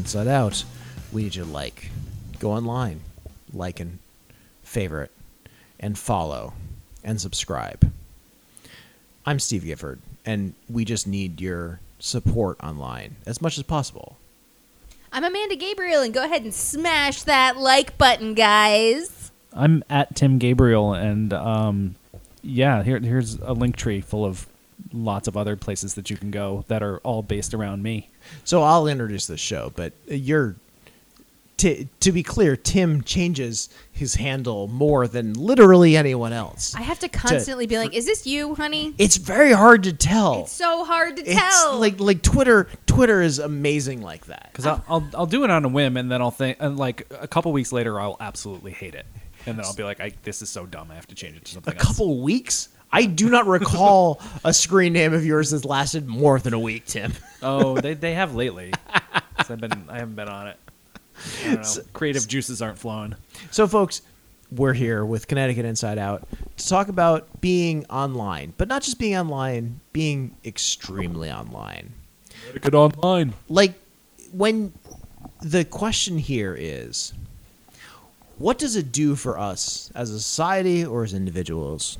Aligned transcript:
Inside 0.00 0.28
Out. 0.28 0.64
We 1.12 1.24
need 1.24 1.34
you 1.34 1.44
to 1.44 1.50
like, 1.50 1.90
go 2.38 2.52
online, 2.52 3.02
like 3.52 3.80
and 3.80 3.98
favorite, 4.62 5.10
and 5.78 5.98
follow, 5.98 6.54
and 7.04 7.20
subscribe. 7.20 7.92
I'm 9.26 9.38
Steve 9.38 9.62
Gifford, 9.62 10.00
and 10.24 10.54
we 10.70 10.86
just 10.86 11.06
need 11.06 11.38
your 11.38 11.80
support 11.98 12.58
online 12.64 13.16
as 13.26 13.42
much 13.42 13.58
as 13.58 13.64
possible. 13.64 14.16
I'm 15.12 15.22
Amanda 15.22 15.56
Gabriel, 15.56 16.00
and 16.00 16.14
go 16.14 16.24
ahead 16.24 16.44
and 16.44 16.54
smash 16.54 17.24
that 17.24 17.58
like 17.58 17.98
button, 17.98 18.32
guys. 18.32 19.30
I'm 19.52 19.84
at 19.90 20.16
Tim 20.16 20.38
Gabriel, 20.38 20.94
and 20.94 21.34
um, 21.34 21.96
yeah, 22.42 22.82
here 22.82 22.98
here's 23.00 23.34
a 23.40 23.52
link 23.52 23.76
tree 23.76 24.00
full 24.00 24.24
of 24.24 24.46
lots 24.92 25.28
of 25.28 25.36
other 25.36 25.56
places 25.56 25.94
that 25.94 26.10
you 26.10 26.16
can 26.16 26.30
go 26.30 26.64
that 26.68 26.82
are 26.82 26.98
all 26.98 27.22
based 27.22 27.54
around 27.54 27.82
me. 27.82 28.10
So 28.44 28.62
I'll 28.62 28.86
introduce 28.86 29.26
the 29.26 29.36
show, 29.36 29.72
but 29.74 29.92
uh, 30.10 30.14
you're 30.14 30.56
to 31.58 31.84
to 32.00 32.10
be 32.10 32.22
clear, 32.22 32.56
Tim 32.56 33.02
changes 33.02 33.68
his 33.92 34.14
handle 34.14 34.66
more 34.66 35.06
than 35.06 35.34
literally 35.34 35.94
anyone 35.94 36.32
else. 36.32 36.74
I 36.74 36.80
have 36.80 36.98
to 37.00 37.08
constantly 37.08 37.66
be 37.66 37.76
like, 37.76 37.92
"Is 37.94 38.06
this 38.06 38.26
you, 38.26 38.54
honey?" 38.54 38.94
It's 38.96 39.16
very 39.18 39.52
hard 39.52 39.82
to 39.82 39.92
tell. 39.92 40.42
It's 40.44 40.52
so 40.52 40.84
hard 40.86 41.16
to 41.16 41.22
It's 41.22 41.38
tell. 41.38 41.78
like 41.78 42.00
like 42.00 42.22
Twitter. 42.22 42.66
Twitter 42.86 43.20
is 43.20 43.38
amazing 43.38 44.00
like 44.00 44.24
that. 44.26 44.48
Because 44.52 44.64
I'll, 44.64 44.82
I'll 44.88 45.10
I'll 45.14 45.26
do 45.26 45.44
it 45.44 45.50
on 45.50 45.66
a 45.66 45.68
whim, 45.68 45.98
and 45.98 46.10
then 46.10 46.22
I'll 46.22 46.30
think, 46.30 46.56
and 46.60 46.78
like 46.78 47.06
a 47.10 47.28
couple 47.28 47.52
weeks 47.52 47.72
later, 47.72 48.00
I'll 48.00 48.16
absolutely 48.20 48.72
hate 48.72 48.94
it, 48.94 49.04
and 49.44 49.58
then 49.58 49.64
I'll 49.66 49.74
be 49.74 49.84
like, 49.84 50.00
I, 50.00 50.12
"This 50.22 50.40
is 50.40 50.48
so 50.48 50.64
dumb. 50.64 50.88
I 50.90 50.94
have 50.94 51.08
to 51.08 51.14
change 51.14 51.36
it 51.36 51.44
to 51.44 51.50
A 51.50 51.54
something 51.56 51.74
else." 51.74 51.82
A 51.82 51.86
couple 51.86 52.22
weeks. 52.22 52.70
I 52.92 53.06
do 53.06 53.30
not 53.30 53.46
recall 53.46 54.20
a 54.44 54.52
screen 54.52 54.92
name 54.92 55.12
of 55.12 55.24
yours 55.24 55.50
that's 55.50 55.64
lasted 55.64 56.08
more 56.08 56.38
than 56.40 56.54
a 56.54 56.58
week, 56.58 56.86
Tim. 56.86 57.12
Oh, 57.42 57.80
they 57.80 57.94
they 57.94 58.14
have 58.14 58.34
lately. 58.34 58.72
'Cause 59.36 59.50
I've 59.50 59.60
been 59.60 59.84
I 59.88 59.98
haven't 59.98 60.16
been 60.16 60.28
on 60.28 60.48
it. 60.48 60.56
I 61.44 61.54
don't 61.54 61.76
know. 61.76 61.82
Creative 61.92 62.26
juices 62.26 62.60
aren't 62.62 62.78
flowing. 62.78 63.14
So, 63.50 63.66
folks, 63.66 64.02
we're 64.50 64.72
here 64.72 65.04
with 65.04 65.28
Connecticut 65.28 65.64
Inside 65.64 65.98
Out 65.98 66.26
to 66.56 66.68
talk 66.68 66.88
about 66.88 67.40
being 67.40 67.86
online, 67.86 68.52
but 68.58 68.68
not 68.68 68.82
just 68.82 68.98
being 68.98 69.16
online, 69.16 69.80
being 69.92 70.34
extremely 70.44 71.30
online. 71.30 71.92
Get 72.60 72.74
online. 72.74 73.34
like 73.48 73.74
when 74.32 74.72
the 75.42 75.64
question 75.64 76.18
here 76.18 76.56
is 76.58 77.12
what 78.38 78.58
does 78.58 78.76
it 78.76 78.90
do 78.92 79.14
for 79.14 79.38
us 79.38 79.90
as 79.94 80.10
a 80.10 80.20
society 80.20 80.84
or 80.84 81.04
as 81.04 81.12
individuals 81.14 81.98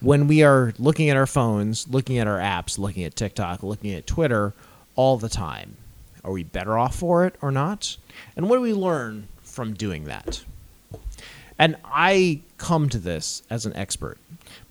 when 0.00 0.26
we 0.28 0.42
are 0.42 0.72
looking 0.78 1.10
at 1.10 1.16
our 1.16 1.26
phones 1.26 1.88
looking 1.88 2.18
at 2.18 2.26
our 2.26 2.38
apps 2.38 2.78
looking 2.78 3.04
at 3.04 3.16
tiktok 3.16 3.62
looking 3.62 3.92
at 3.92 4.06
twitter 4.06 4.52
all 4.96 5.16
the 5.16 5.28
time 5.28 5.76
are 6.24 6.32
we 6.32 6.42
better 6.42 6.76
off 6.78 6.94
for 6.94 7.24
it 7.24 7.34
or 7.40 7.50
not 7.50 7.96
and 8.36 8.48
what 8.48 8.56
do 8.56 8.62
we 8.62 8.72
learn 8.72 9.26
from 9.42 9.74
doing 9.74 10.04
that 10.04 10.44
and 11.58 11.76
i 11.84 12.40
come 12.58 12.88
to 12.88 12.98
this 12.98 13.42
as 13.50 13.66
an 13.66 13.74
expert 13.76 14.18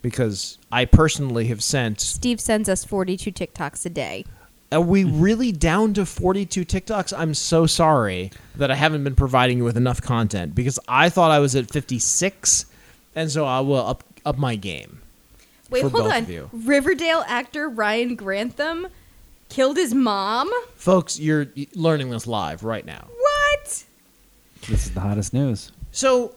because 0.02 0.58
i 0.72 0.86
personally 0.86 1.48
have 1.48 1.64
sent 1.64 2.00
Steve 2.00 2.40
sends 2.40 2.70
us 2.70 2.84
42 2.86 3.32
TikToks 3.32 3.86
a 3.86 3.90
day. 3.90 4.26
are 4.72 4.82
we 4.82 5.04
really 5.04 5.52
down 5.52 5.94
to 5.94 6.06
42 6.06 6.66
TikToks? 6.66 7.18
I'm 7.18 7.34
so 7.34 7.66
sorry 7.66 8.32
that 8.56 8.70
I 8.70 8.76
haven't 8.76 9.04
been 9.04 9.16
providing 9.16 9.60
you 9.60 9.64
with 9.64 9.78
enough 9.78 10.02
content 10.02 10.54
because 10.56 10.80
I 10.88 11.10
thought 11.10 11.32
I 11.32 11.40
was 11.40 11.56
at 11.56 11.70
56, 11.72 12.66
and 13.16 13.32
so 13.32 13.46
I 13.46 13.62
will 13.62 13.78
up 13.78 14.04
up 14.26 14.38
my 14.38 14.56
game. 14.58 15.00
Wait, 15.70 15.82
For 15.82 15.90
hold 15.90 16.04
both 16.06 16.14
on. 16.14 16.24
of 16.24 16.30
you. 16.30 16.50
Riverdale 16.54 17.24
actor 17.28 17.68
Ryan 17.70 18.16
Grantham 18.16 18.88
killed 19.50 19.78
his 19.78 19.94
mom. 19.94 20.50
Folks, 20.76 21.20
you're 21.20 21.48
learning 21.76 22.10
this 22.10 22.26
live 22.28 22.64
right 22.64 22.86
now. 22.86 23.08
What? 23.18 23.84
This 24.68 24.86
is 24.88 24.92
the 24.94 25.00
hottest 25.02 25.34
news. 25.34 25.72
So, 25.92 26.36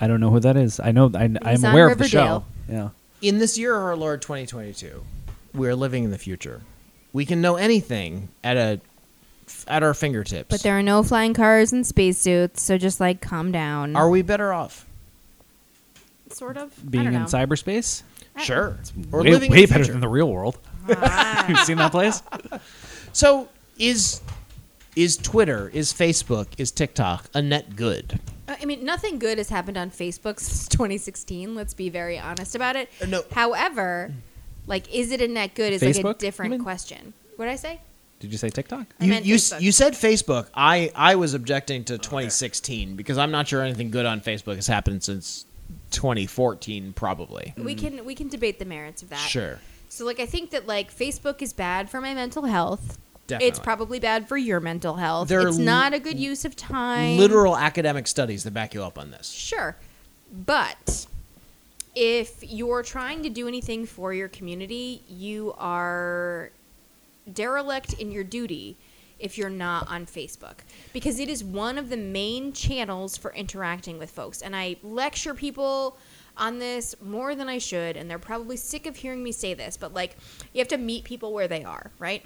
I 0.00 0.06
don't 0.06 0.20
know 0.20 0.30
who 0.30 0.40
that 0.40 0.56
is. 0.56 0.78
I 0.80 0.92
know 0.92 1.10
I, 1.14 1.24
I'm 1.24 1.64
on 1.64 1.64
aware 1.72 1.88
of 1.90 1.98
the 1.98 2.08
show. 2.08 2.44
Yeah. 2.68 2.90
in 3.22 3.38
this 3.38 3.56
year 3.58 3.74
of 3.76 3.82
our 3.82 3.96
Lord 3.96 4.22
2022, 4.22 5.02
we 5.54 5.66
are 5.68 5.74
living 5.74 6.04
in 6.04 6.10
the 6.10 6.18
future. 6.18 6.60
We 7.12 7.24
can 7.24 7.40
know 7.40 7.56
anything 7.56 8.28
at 8.44 8.56
a 8.56 8.80
at 9.66 9.82
our 9.82 9.94
fingertips. 9.94 10.48
But 10.50 10.62
there 10.62 10.78
are 10.78 10.82
no 10.82 11.02
flying 11.02 11.32
cars 11.32 11.72
and 11.72 11.86
spacesuits, 11.86 12.60
so 12.62 12.76
just 12.76 13.00
like 13.00 13.20
calm 13.22 13.50
down. 13.50 13.96
are 13.96 14.10
we 14.10 14.20
better 14.22 14.52
off? 14.52 14.84
sort 16.30 16.58
of 16.58 16.72
Being 16.90 17.06
I 17.08 17.10
don't 17.12 17.22
in 17.22 17.26
cyberspace, 17.26 18.02
I- 18.38 18.44
Sure. 18.44 18.78
Or 19.12 19.22
way, 19.22 19.30
living 19.30 19.50
in 19.50 19.52
way 19.52 19.66
the 19.66 19.72
better 19.72 19.84
future. 19.84 19.92
than 19.92 20.00
the 20.00 20.08
real 20.08 20.30
world. 20.30 20.58
You've 20.88 21.58
seen 21.60 21.76
that 21.78 21.90
place? 21.90 22.22
So, 23.12 23.48
is 23.78 24.20
is 24.96 25.16
Twitter, 25.16 25.70
is 25.72 25.92
Facebook, 25.92 26.46
is 26.58 26.70
TikTok 26.70 27.26
a 27.34 27.42
net 27.42 27.76
good? 27.76 28.18
I 28.48 28.64
mean, 28.64 28.84
nothing 28.84 29.18
good 29.18 29.38
has 29.38 29.48
happened 29.50 29.76
on 29.76 29.90
Facebook 29.90 30.40
since 30.40 30.66
2016. 30.68 31.54
Let's 31.54 31.74
be 31.74 31.88
very 31.90 32.18
honest 32.18 32.54
about 32.54 32.76
it. 32.76 32.88
Uh, 33.02 33.06
no. 33.06 33.22
However, 33.32 34.12
like, 34.66 34.92
is 34.92 35.12
it 35.12 35.20
a 35.20 35.28
net 35.28 35.54
good? 35.54 35.72
Is 35.72 35.82
like 35.82 35.94
Facebook, 35.96 36.04
a 36.04 36.08
you 36.08 36.14
different 36.14 36.50
mean? 36.52 36.62
question. 36.62 37.12
What 37.36 37.44
did 37.44 37.52
I 37.52 37.56
say? 37.56 37.80
Did 38.20 38.32
you 38.32 38.38
say 38.38 38.48
TikTok? 38.50 38.86
I 39.00 39.04
You 39.04 39.10
meant 39.10 39.24
you, 39.26 39.36
Facebook. 39.36 39.60
you 39.60 39.70
said 39.72 39.92
Facebook. 39.92 40.48
I 40.54 40.90
I 40.94 41.14
was 41.14 41.34
objecting 41.34 41.84
to 41.84 41.98
2016 41.98 42.96
because 42.96 43.16
I'm 43.18 43.30
not 43.30 43.46
sure 43.46 43.62
anything 43.62 43.90
good 43.90 44.06
on 44.06 44.20
Facebook 44.20 44.56
has 44.56 44.66
happened 44.66 45.04
since 45.04 45.44
2014 45.90 46.92
probably. 46.92 47.54
We 47.56 47.74
can 47.74 48.04
we 48.04 48.14
can 48.14 48.28
debate 48.28 48.58
the 48.58 48.64
merits 48.64 49.02
of 49.02 49.10
that. 49.10 49.18
Sure. 49.18 49.58
So, 49.88 50.04
like, 50.04 50.20
I 50.20 50.26
think 50.26 50.50
that 50.50 50.66
like 50.66 50.94
Facebook 50.94 51.42
is 51.42 51.52
bad 51.52 51.88
for 51.90 52.00
my 52.00 52.14
mental 52.14 52.44
health. 52.44 52.98
Definitely. 53.26 53.48
It's 53.48 53.58
probably 53.58 54.00
bad 54.00 54.28
for 54.28 54.36
your 54.36 54.60
mental 54.60 54.96
health. 54.96 55.28
There 55.28 55.40
are 55.40 55.48
it's 55.48 55.58
not 55.58 55.92
a 55.92 55.98
good 55.98 56.18
use 56.18 56.44
of 56.44 56.56
time. 56.56 57.18
Literal 57.18 57.56
academic 57.56 58.06
studies 58.06 58.44
that 58.44 58.54
back 58.54 58.74
you 58.74 58.82
up 58.82 58.98
on 58.98 59.10
this. 59.10 59.30
Sure. 59.30 59.76
But 60.32 61.06
if 61.94 62.42
you're 62.42 62.82
trying 62.82 63.22
to 63.24 63.28
do 63.28 63.46
anything 63.46 63.84
for 63.84 64.14
your 64.14 64.28
community, 64.28 65.02
you 65.08 65.54
are 65.58 66.50
derelict 67.30 67.94
in 67.94 68.10
your 68.10 68.24
duty 68.24 68.76
if 69.18 69.36
you're 69.36 69.50
not 69.50 69.88
on 69.88 70.06
Facebook 70.06 70.58
because 70.92 71.18
it 71.18 71.28
is 71.28 71.42
one 71.42 71.78
of 71.78 71.90
the 71.90 71.96
main 71.96 72.52
channels 72.52 73.16
for 73.16 73.32
interacting 73.32 73.98
with 73.98 74.10
folks. 74.10 74.42
And 74.42 74.54
I 74.54 74.76
lecture 74.82 75.34
people 75.34 75.96
on 76.36 76.58
this 76.58 76.94
more 77.02 77.34
than 77.34 77.48
I 77.48 77.58
should, 77.58 77.96
and 77.96 78.08
they're 78.08 78.18
probably 78.18 78.56
sick 78.56 78.86
of 78.86 78.96
hearing 78.96 79.22
me 79.22 79.32
say 79.32 79.54
this, 79.54 79.76
but 79.76 79.92
like 79.92 80.16
you 80.52 80.60
have 80.60 80.68
to 80.68 80.78
meet 80.78 81.04
people 81.04 81.32
where 81.32 81.48
they 81.48 81.64
are, 81.64 81.90
right? 81.98 82.24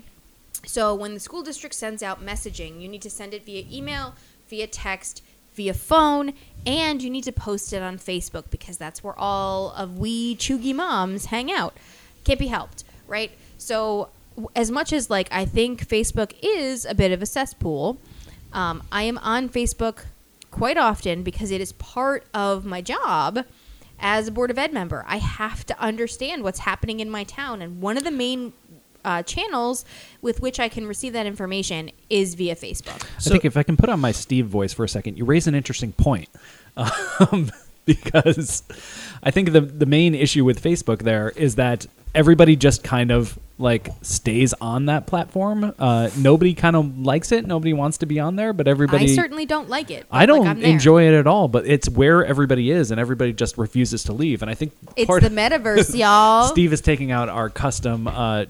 So 0.66 0.94
when 0.94 1.14
the 1.14 1.20
school 1.20 1.42
district 1.42 1.74
sends 1.74 2.02
out 2.02 2.24
messaging, 2.24 2.80
you 2.80 2.88
need 2.88 3.02
to 3.02 3.10
send 3.10 3.34
it 3.34 3.44
via 3.44 3.64
email, 3.70 4.14
via 4.48 4.66
text, 4.66 5.22
via 5.54 5.74
phone, 5.74 6.34
and 6.66 7.02
you 7.02 7.10
need 7.10 7.24
to 7.24 7.32
post 7.32 7.72
it 7.72 7.82
on 7.82 7.98
Facebook 7.98 8.44
because 8.50 8.76
that's 8.76 9.02
where 9.02 9.18
all 9.18 9.72
of 9.72 9.98
we 9.98 10.36
chuggy 10.36 10.74
moms 10.74 11.26
hang 11.26 11.50
out. 11.50 11.76
Can't 12.24 12.38
be 12.38 12.46
helped, 12.46 12.84
right? 13.08 13.32
So 13.58 14.10
as 14.54 14.70
much 14.70 14.92
as 14.92 15.10
like 15.10 15.28
I 15.30 15.44
think 15.44 15.86
Facebook 15.86 16.34
is 16.42 16.84
a 16.84 16.94
bit 16.94 17.12
of 17.12 17.22
a 17.22 17.26
cesspool, 17.26 17.98
um, 18.52 18.82
I 18.92 19.02
am 19.02 19.18
on 19.18 19.48
Facebook 19.48 20.04
quite 20.50 20.76
often 20.76 21.22
because 21.22 21.50
it 21.50 21.60
is 21.60 21.72
part 21.72 22.24
of 22.34 22.64
my 22.64 22.80
job 22.80 23.44
as 23.98 24.28
a 24.28 24.30
board 24.30 24.50
of 24.50 24.58
ed 24.58 24.72
member. 24.72 25.04
I 25.06 25.16
have 25.18 25.64
to 25.66 25.80
understand 25.80 26.42
what's 26.42 26.60
happening 26.60 27.00
in 27.00 27.10
my 27.10 27.24
town, 27.24 27.62
and 27.62 27.80
one 27.80 27.96
of 27.96 28.04
the 28.04 28.10
main 28.10 28.52
uh, 29.04 29.22
channels 29.22 29.84
with 30.20 30.40
which 30.40 30.60
I 30.60 30.68
can 30.68 30.86
receive 30.86 31.12
that 31.14 31.26
information 31.26 31.90
is 32.08 32.34
via 32.34 32.54
Facebook. 32.54 33.04
I 33.16 33.20
think 33.20 33.44
if 33.44 33.56
I 33.56 33.62
can 33.62 33.76
put 33.76 33.88
on 33.88 34.00
my 34.00 34.12
Steve 34.12 34.46
voice 34.46 34.72
for 34.72 34.84
a 34.84 34.88
second, 34.88 35.18
you 35.18 35.24
raise 35.24 35.46
an 35.46 35.54
interesting 35.54 35.92
point. 35.92 36.28
Um, 36.76 37.50
because 37.84 38.62
I 39.22 39.30
think 39.30 39.52
the 39.52 39.60
the 39.60 39.86
main 39.86 40.14
issue 40.14 40.44
with 40.44 40.62
Facebook 40.62 41.02
there 41.02 41.30
is 41.30 41.56
that 41.56 41.86
everybody 42.14 42.56
just 42.56 42.84
kind 42.84 43.10
of 43.10 43.38
like 43.62 43.88
stays 44.02 44.52
on 44.54 44.86
that 44.86 45.06
platform. 45.06 45.72
Uh, 45.78 46.10
nobody 46.18 46.52
kind 46.52 46.76
of 46.76 46.98
likes 46.98 47.32
it. 47.32 47.46
Nobody 47.46 47.72
wants 47.72 47.98
to 47.98 48.06
be 48.06 48.20
on 48.20 48.36
there, 48.36 48.52
but 48.52 48.68
everybody. 48.68 49.04
I 49.04 49.14
certainly 49.14 49.46
don't 49.46 49.68
like 49.68 49.90
it. 49.90 50.06
I 50.10 50.26
don't 50.26 50.46
I'm 50.46 50.62
enjoy 50.62 51.06
it 51.08 51.14
at 51.14 51.26
all, 51.26 51.48
but 51.48 51.66
it's 51.66 51.88
where 51.88 52.24
everybody 52.24 52.70
is, 52.70 52.90
and 52.90 53.00
everybody 53.00 53.32
just 53.32 53.56
refuses 53.56 54.04
to 54.04 54.12
leave. 54.12 54.42
And 54.42 54.50
I 54.50 54.54
think 54.54 54.72
It's 54.96 55.06
part 55.06 55.22
the 55.22 55.30
metaverse, 55.30 55.96
y'all. 55.98 56.48
Steve 56.48 56.72
is 56.72 56.80
taking 56.80 57.10
out 57.12 57.28
our 57.28 57.48
custom 57.48 58.06
uh, 58.08 58.44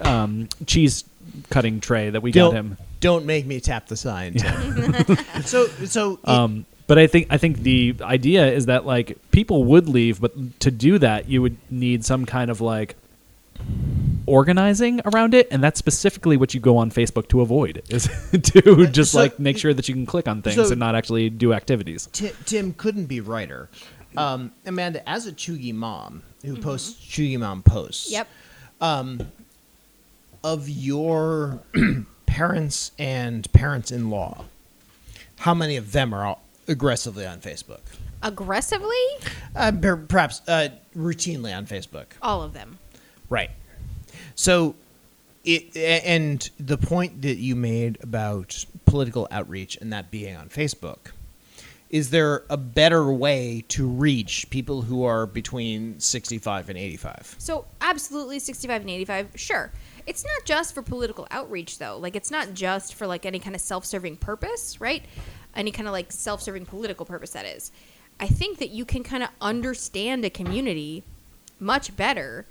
um, 0.00 0.48
cheese 0.66 1.04
cutting 1.50 1.80
tray 1.80 2.10
that 2.10 2.22
we 2.22 2.32
Don't, 2.32 2.50
got 2.52 2.56
him. 2.58 2.76
don't 3.00 3.24
make 3.26 3.46
me 3.46 3.60
tap 3.60 3.86
the 3.86 3.96
sign. 3.96 4.34
Tim. 4.34 5.16
so 5.44 5.66
so 5.68 6.12
it- 6.22 6.28
Um, 6.28 6.66
but 6.88 6.98
I 6.98 7.06
think 7.08 7.26
I 7.30 7.36
think 7.38 7.58
the 7.60 7.96
idea 8.00 8.46
is 8.52 8.66
that 8.66 8.86
like 8.86 9.18
people 9.32 9.64
would 9.64 9.88
leave, 9.88 10.20
but 10.20 10.60
to 10.60 10.70
do 10.70 10.98
that, 10.98 11.28
you 11.28 11.42
would 11.42 11.56
need 11.70 12.04
some 12.04 12.24
kind 12.26 12.48
of 12.50 12.60
like 12.60 12.94
organizing 14.26 15.00
around 15.04 15.34
it, 15.34 15.48
and 15.50 15.62
that's 15.62 15.78
specifically 15.78 16.36
what 16.36 16.52
you 16.54 16.60
go 16.60 16.76
on 16.76 16.90
Facebook 16.90 17.28
to 17.28 17.40
avoid 17.40 17.82
is 17.88 18.08
to 18.42 18.86
just 18.88 19.12
so- 19.12 19.18
like 19.18 19.38
make 19.38 19.56
sure 19.58 19.72
that 19.72 19.88
you 19.88 19.94
can 19.94 20.06
click 20.06 20.26
on 20.28 20.42
things 20.42 20.56
so- 20.56 20.68
and 20.70 20.78
not 20.78 20.94
actually 20.94 21.30
do 21.30 21.52
activities. 21.52 22.08
Ti- 22.12 22.32
Tim 22.44 22.72
couldn't 22.74 23.06
be 23.06 23.20
righter. 23.20 23.68
Um, 24.16 24.52
Amanda, 24.64 25.06
as 25.08 25.26
a 25.26 25.32
Chugi 25.32 25.74
mom 25.74 26.22
who 26.44 26.56
posts 26.56 26.98
Chugi 27.06 27.38
mom 27.38 27.62
posts, 27.62 28.10
Yep. 28.10 28.28
um, 28.80 29.20
of 30.42 30.68
your 30.68 31.60
parents 32.26 32.92
and 32.98 33.50
parents-in-law, 33.52 34.44
how 35.40 35.52
many 35.54 35.76
of 35.76 35.92
them 35.92 36.14
are 36.14 36.24
all 36.24 36.42
aggressively 36.66 37.26
on 37.26 37.40
Facebook? 37.40 37.80
Aggressively, 38.22 38.96
Uh, 39.54 39.70
per- 39.72 39.96
perhaps 39.98 40.40
uh, 40.48 40.68
routinely 40.96 41.54
on 41.54 41.66
Facebook. 41.66 42.06
all 42.22 42.42
of 42.42 42.54
them. 42.54 42.78
Right. 43.28 43.50
So, 44.36 44.76
it 45.44 45.76
and 45.76 46.48
the 46.58 46.78
point 46.78 47.22
that 47.22 47.38
you 47.38 47.56
made 47.56 47.98
about 48.02 48.64
political 48.84 49.26
outreach 49.30 49.76
and 49.76 49.92
that 49.92 50.10
being 50.10 50.36
on 50.36 50.48
Facebook, 50.48 51.10
is 51.88 52.10
there 52.10 52.44
a 52.50 52.56
better 52.56 53.12
way 53.12 53.64
to 53.68 53.86
reach 53.86 54.50
people 54.50 54.82
who 54.82 55.04
are 55.04 55.24
between 55.26 56.00
65 56.00 56.68
and 56.68 56.78
85? 56.78 57.36
So 57.38 57.64
absolutely 57.80 58.38
65 58.38 58.82
and 58.82 58.90
85, 58.90 59.28
sure. 59.36 59.72
It's 60.06 60.24
not 60.24 60.44
just 60.44 60.74
for 60.74 60.82
political 60.82 61.26
outreach 61.30 61.78
though. 61.78 61.96
Like 61.96 62.16
it's 62.16 62.30
not 62.30 62.54
just 62.54 62.94
for 62.94 63.06
like 63.06 63.24
any 63.24 63.38
kind 63.38 63.54
of 63.54 63.62
self-serving 63.62 64.16
purpose, 64.16 64.80
right? 64.80 65.04
Any 65.54 65.70
kind 65.70 65.86
of 65.86 65.92
like 65.92 66.10
self-serving 66.10 66.66
political 66.66 67.06
purpose 67.06 67.30
that 67.30 67.46
is. 67.46 67.70
I 68.18 68.26
think 68.26 68.58
that 68.58 68.70
you 68.70 68.84
can 68.84 69.04
kind 69.04 69.22
of 69.22 69.28
understand 69.40 70.24
a 70.24 70.30
community 70.30 71.04
much 71.60 71.96
better 71.96 72.46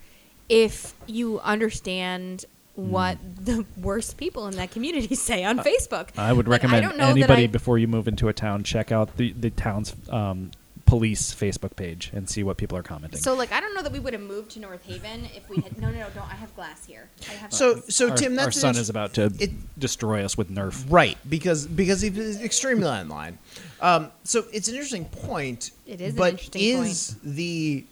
if 0.50 0.94
you 1.08 1.40
understand 1.42 2.46
what 2.76 3.18
the 3.40 3.66
worst 3.78 4.18
people 4.18 4.48
in 4.48 4.56
that 4.58 4.70
community 4.72 5.16
say 5.30 5.44
on 5.46 5.60
Facebook. 5.60 6.10
I 6.18 6.34
would 6.34 6.48
Like, 6.48 6.62
recommend 6.64 6.84
don't 6.84 6.98
know 6.98 7.08
anybody 7.08 7.44
I- 7.44 7.48
before 7.48 7.78
you 7.78 7.88
move 7.88 8.08
into 8.08 8.28
a 8.28 8.34
town 8.34 8.64
check 8.64 8.92
out 8.92 9.16
the 9.18 9.32
the 9.32 9.50
town's 9.50 9.96
um, 10.10 10.52
police 10.86 11.34
Facebook 11.34 11.76
page 11.78 12.12
and 12.14 12.30
see 12.30 12.44
what 12.44 12.58
people 12.58 12.78
are 12.78 12.84
commenting. 12.84 13.20
So 13.20 13.34
like 13.34 13.52
I 13.54 13.60
don't 13.62 13.74
know 13.74 13.82
that 13.82 13.92
we 13.94 14.00
would 14.00 14.12
have 14.14 14.22
moved 14.22 14.52
to 14.52 14.60
North 14.60 14.84
Haven 14.86 15.26
if 15.34 15.50
we 15.50 15.56
had 15.62 15.80
no 15.82 15.90
no 15.90 16.00
no 16.00 16.10
don't 16.14 16.30
I 16.30 16.36
have 16.36 16.54
glass 16.56 16.86
here. 16.86 17.10
I 17.30 17.32
have 17.36 17.54
So, 17.54 17.76
glass. 17.76 17.96
so 17.96 18.10
our, 18.10 18.18
Tim, 18.18 18.36
that's 18.36 18.46
our 18.48 18.52
son 18.52 18.76
is 18.78 18.90
about 18.90 19.14
to 19.14 19.32
it- 19.40 19.80
destroy 19.80 20.24
us 20.26 20.38
with 20.38 20.52
Nerf. 20.52 20.86
Right, 20.90 21.18
because 21.30 21.66
because 21.66 22.02
he's 22.02 22.42
extremely 22.42 22.88
online. 22.88 23.40
Um, 23.82 24.12
so 24.26 24.44
it's 24.52 24.68
an 24.68 24.74
interesting 24.76 25.06
point. 25.06 25.72
It 25.88 26.02
is 26.02 26.12
an 26.14 26.18
but 26.18 26.32
interesting 26.34 26.62
is 26.84 27.16
the 27.24 27.86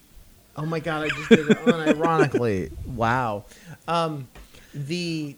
oh 0.55 0.65
my 0.65 0.79
god, 0.79 1.05
I 1.05 1.09
just 1.09 1.29
did 1.29 1.39
it 1.49 1.57
unironically. 1.59 2.71
wow. 2.85 3.45
Um, 3.87 4.27
the 4.73 5.35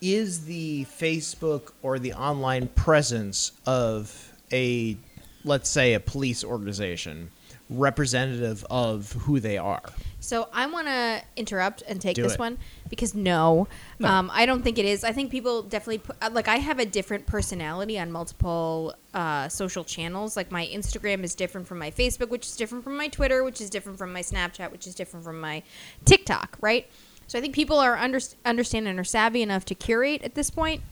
is 0.00 0.44
the 0.44 0.84
Facebook 0.84 1.72
or 1.82 1.98
the 1.98 2.12
online 2.12 2.68
presence 2.68 3.52
of 3.66 4.32
a 4.52 4.96
let's 5.44 5.70
say 5.70 5.94
a 5.94 6.00
police 6.00 6.44
organization 6.44 7.30
representative 7.70 8.64
of 8.70 9.12
who 9.12 9.40
they 9.40 9.58
are. 9.58 9.82
So 10.20 10.48
I 10.52 10.66
want 10.66 10.86
to 10.86 11.22
interrupt 11.36 11.82
and 11.88 12.00
take 12.00 12.16
Do 12.16 12.22
this 12.22 12.34
it. 12.34 12.38
one 12.38 12.58
because 12.88 13.14
no, 13.14 13.68
No. 13.98 14.08
Um, 14.08 14.30
I 14.32 14.46
don't 14.46 14.62
think 14.62 14.78
it 14.78 14.84
is. 14.84 15.04
I 15.04 15.12
think 15.12 15.30
people 15.30 15.62
definitely 15.62 15.98
put, 15.98 16.16
uh, 16.22 16.30
like 16.32 16.48
I 16.48 16.56
have 16.56 16.78
a 16.78 16.86
different 16.86 17.26
personality 17.26 17.98
on 17.98 18.12
multiple 18.12 18.94
uh, 19.14 19.48
social 19.48 19.84
channels. 19.84 20.36
Like 20.36 20.50
my 20.50 20.66
Instagram 20.66 21.22
is 21.24 21.34
different 21.34 21.66
from 21.66 21.78
my 21.78 21.90
Facebook, 21.90 22.28
which 22.28 22.46
is 22.46 22.56
different 22.56 22.84
from 22.84 22.96
my 22.96 23.08
Twitter, 23.08 23.42
which 23.44 23.60
is 23.60 23.70
different 23.70 23.98
from 23.98 24.12
my 24.12 24.20
Snapchat, 24.22 24.70
which 24.72 24.86
is 24.86 24.94
different 24.94 25.24
from 25.24 25.40
my 25.40 25.62
TikTok. 26.04 26.56
Right. 26.60 26.88
So 27.26 27.38
I 27.38 27.42
think 27.42 27.54
people 27.54 27.78
are 27.78 27.96
under, 27.96 28.20
understand 28.44 28.86
and 28.86 28.98
are 29.00 29.04
savvy 29.04 29.42
enough 29.42 29.64
to 29.66 29.74
curate 29.74 30.22
at 30.22 30.34
this 30.34 30.50
point. 30.50 30.82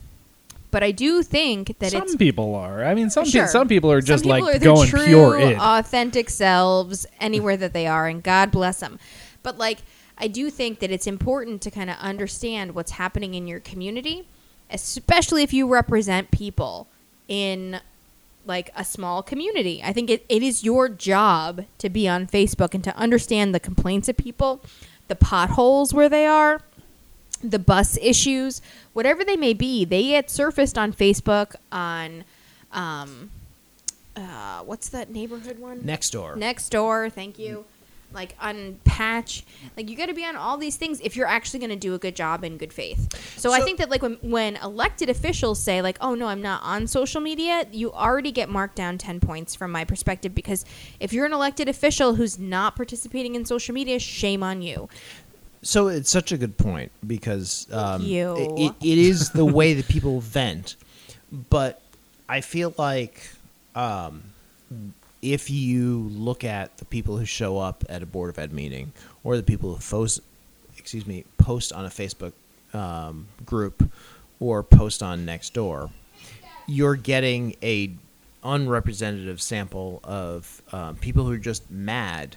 But 0.70 0.82
I 0.82 0.90
do 0.90 1.22
think 1.22 1.78
that 1.78 1.92
some 1.92 2.18
people 2.18 2.56
are. 2.56 2.84
I 2.84 2.94
mean, 2.94 3.08
some 3.08 3.24
Sure. 3.24 3.44
pe- 3.44 3.48
some 3.52 3.68
people 3.68 3.92
are 3.92 4.00
just 4.00 4.24
people 4.24 4.40
like 4.44 4.56
are 4.56 4.58
going 4.58 4.88
true, 4.88 5.04
pure 5.06 5.54
authentic 5.60 6.28
selves 6.28 7.06
anywhere 7.20 7.56
that 7.56 7.72
they 7.72 7.86
are, 7.86 8.08
and 8.08 8.20
God 8.20 8.50
bless 8.50 8.80
them. 8.80 8.98
But 9.44 9.56
like, 9.56 9.78
I 10.16 10.28
do 10.28 10.50
think 10.50 10.78
that 10.78 10.90
it's 10.90 11.06
important 11.06 11.60
to 11.62 11.70
kind 11.70 11.90
of 11.90 11.96
understand 11.96 12.74
what's 12.74 12.92
happening 12.92 13.34
in 13.34 13.46
your 13.46 13.60
community, 13.60 14.26
especially 14.70 15.42
if 15.42 15.52
you 15.52 15.66
represent 15.66 16.30
people 16.30 16.86
in 17.28 17.80
like 18.46 18.70
a 18.76 18.84
small 18.84 19.22
community. 19.22 19.82
I 19.82 19.92
think 19.92 20.10
it, 20.10 20.24
it 20.28 20.42
is 20.42 20.62
your 20.62 20.88
job 20.88 21.64
to 21.78 21.88
be 21.88 22.08
on 22.08 22.26
Facebook 22.26 22.74
and 22.74 22.84
to 22.84 22.96
understand 22.96 23.54
the 23.54 23.60
complaints 23.60 24.08
of 24.08 24.16
people, 24.16 24.60
the 25.08 25.16
potholes 25.16 25.94
where 25.94 26.08
they 26.08 26.26
are, 26.26 26.60
the 27.42 27.58
bus 27.58 27.98
issues, 28.00 28.60
whatever 28.92 29.24
they 29.24 29.36
may 29.36 29.54
be, 29.54 29.84
they 29.84 30.08
get 30.08 30.30
surfaced 30.30 30.78
on 30.78 30.92
Facebook, 30.92 31.54
on 31.72 32.24
um, 32.72 33.30
uh, 34.16 34.60
what's 34.60 34.88
that 34.90 35.10
neighborhood 35.10 35.58
one? 35.58 35.84
Next 35.84 36.10
door. 36.10 36.36
Next 36.36 36.68
door, 36.68 37.10
thank 37.10 37.38
you. 37.38 37.64
Like 38.14 38.38
unpatch 38.38 39.42
like 39.76 39.90
you 39.90 39.96
got 39.96 40.06
to 40.06 40.14
be 40.14 40.24
on 40.24 40.36
all 40.36 40.56
these 40.56 40.76
things 40.76 41.00
if 41.02 41.16
you're 41.16 41.26
actually 41.26 41.60
going 41.60 41.70
to 41.70 41.76
do 41.76 41.94
a 41.94 41.98
good 41.98 42.14
job 42.14 42.44
in 42.44 42.56
good 42.56 42.72
faith. 42.72 43.08
So, 43.38 43.52
I 43.52 43.60
think 43.60 43.78
that 43.78 43.90
like 43.90 44.02
when 44.02 44.14
when 44.22 44.56
elected 44.56 45.10
officials 45.10 45.62
say 45.62 45.82
like, 45.82 45.98
"Oh 46.00 46.14
no, 46.14 46.26
I'm 46.26 46.42
not 46.42 46.62
on 46.62 46.86
social 46.86 47.20
media," 47.20 47.66
you 47.72 47.92
already 47.92 48.32
get 48.32 48.48
marked 48.48 48.76
down 48.76 48.98
ten 48.98 49.20
points 49.20 49.54
from 49.54 49.72
my 49.72 49.84
perspective 49.84 50.34
because 50.34 50.64
if 51.00 51.12
you're 51.12 51.26
an 51.26 51.32
elected 51.32 51.68
official 51.68 52.14
who's 52.14 52.38
not 52.38 52.76
participating 52.76 53.34
in 53.34 53.44
social 53.44 53.74
media, 53.74 53.98
shame 53.98 54.42
on 54.42 54.62
you. 54.62 54.88
So 55.62 55.88
it's 55.88 56.10
such 56.10 56.30
a 56.30 56.36
good 56.36 56.58
point 56.58 56.92
because 57.06 57.66
um, 57.72 58.02
you. 58.02 58.36
It, 58.36 58.60
it, 58.60 58.74
it 58.82 58.98
is 58.98 59.30
the 59.30 59.46
way 59.46 59.74
that 59.74 59.88
people 59.88 60.20
vent, 60.20 60.76
but 61.50 61.80
I 62.28 62.42
feel 62.42 62.74
like 62.76 63.30
um, 63.74 64.22
if 65.24 65.48
you 65.48 66.10
look 66.12 66.44
at 66.44 66.76
the 66.76 66.84
people 66.84 67.16
who 67.16 67.24
show 67.24 67.58
up 67.58 67.82
at 67.88 68.02
a 68.02 68.06
board 68.06 68.28
of 68.28 68.38
ed 68.38 68.52
meeting 68.52 68.92
or 69.24 69.38
the 69.38 69.42
people 69.42 69.74
who 69.74 69.80
post, 69.80 70.20
excuse 70.76 71.06
me, 71.06 71.24
post 71.38 71.72
on 71.72 71.86
a 71.86 71.88
Facebook 71.88 72.32
um, 72.74 73.26
group 73.46 73.90
or 74.38 74.62
post 74.62 75.02
on 75.02 75.24
Nextdoor, 75.24 75.90
you're 76.66 76.94
getting 76.94 77.56
a 77.62 77.90
unrepresentative 78.44 79.40
sample 79.40 80.00
of 80.04 80.62
um, 80.72 80.96
people 80.96 81.24
who 81.24 81.32
are 81.32 81.38
just 81.38 81.70
mad 81.70 82.36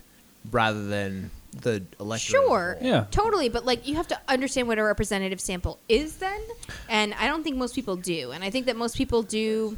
rather 0.49 0.87
than 0.87 1.29
the 1.61 1.83
electorate. 1.99 2.41
Sure. 2.41 2.77
Yeah. 2.79 3.05
Totally, 3.11 3.49
but 3.49 3.65
like 3.65 3.85
you 3.85 3.95
have 3.95 4.07
to 4.07 4.19
understand 4.29 4.69
what 4.69 4.79
a 4.79 4.83
representative 4.83 5.41
sample 5.41 5.77
is 5.89 6.17
then, 6.17 6.39
and 6.87 7.13
I 7.15 7.27
don't 7.27 7.43
think 7.43 7.57
most 7.57 7.75
people 7.75 7.97
do. 7.97 8.31
And 8.31 8.45
I 8.45 8.49
think 8.49 8.67
that 8.67 8.77
most 8.77 8.95
people 8.95 9.23
do 9.23 9.77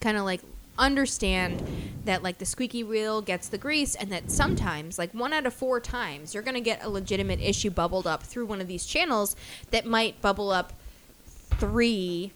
kind 0.00 0.18
of 0.18 0.24
like 0.24 0.42
understand 0.78 1.62
that 2.04 2.22
like 2.22 2.38
the 2.38 2.46
squeaky 2.46 2.84
wheel 2.84 3.20
gets 3.20 3.48
the 3.48 3.58
grease 3.58 3.94
and 3.94 4.10
that 4.12 4.30
sometimes 4.30 4.98
like 4.98 5.12
one 5.12 5.32
out 5.32 5.46
of 5.46 5.52
four 5.52 5.80
times 5.80 6.34
you're 6.34 6.42
going 6.42 6.54
to 6.54 6.60
get 6.60 6.82
a 6.84 6.88
legitimate 6.88 7.40
issue 7.40 7.70
bubbled 7.70 8.06
up 8.06 8.22
through 8.22 8.46
one 8.46 8.60
of 8.60 8.68
these 8.68 8.86
channels 8.86 9.34
that 9.70 9.84
might 9.84 10.20
bubble 10.22 10.50
up 10.50 10.72
three 11.58 12.32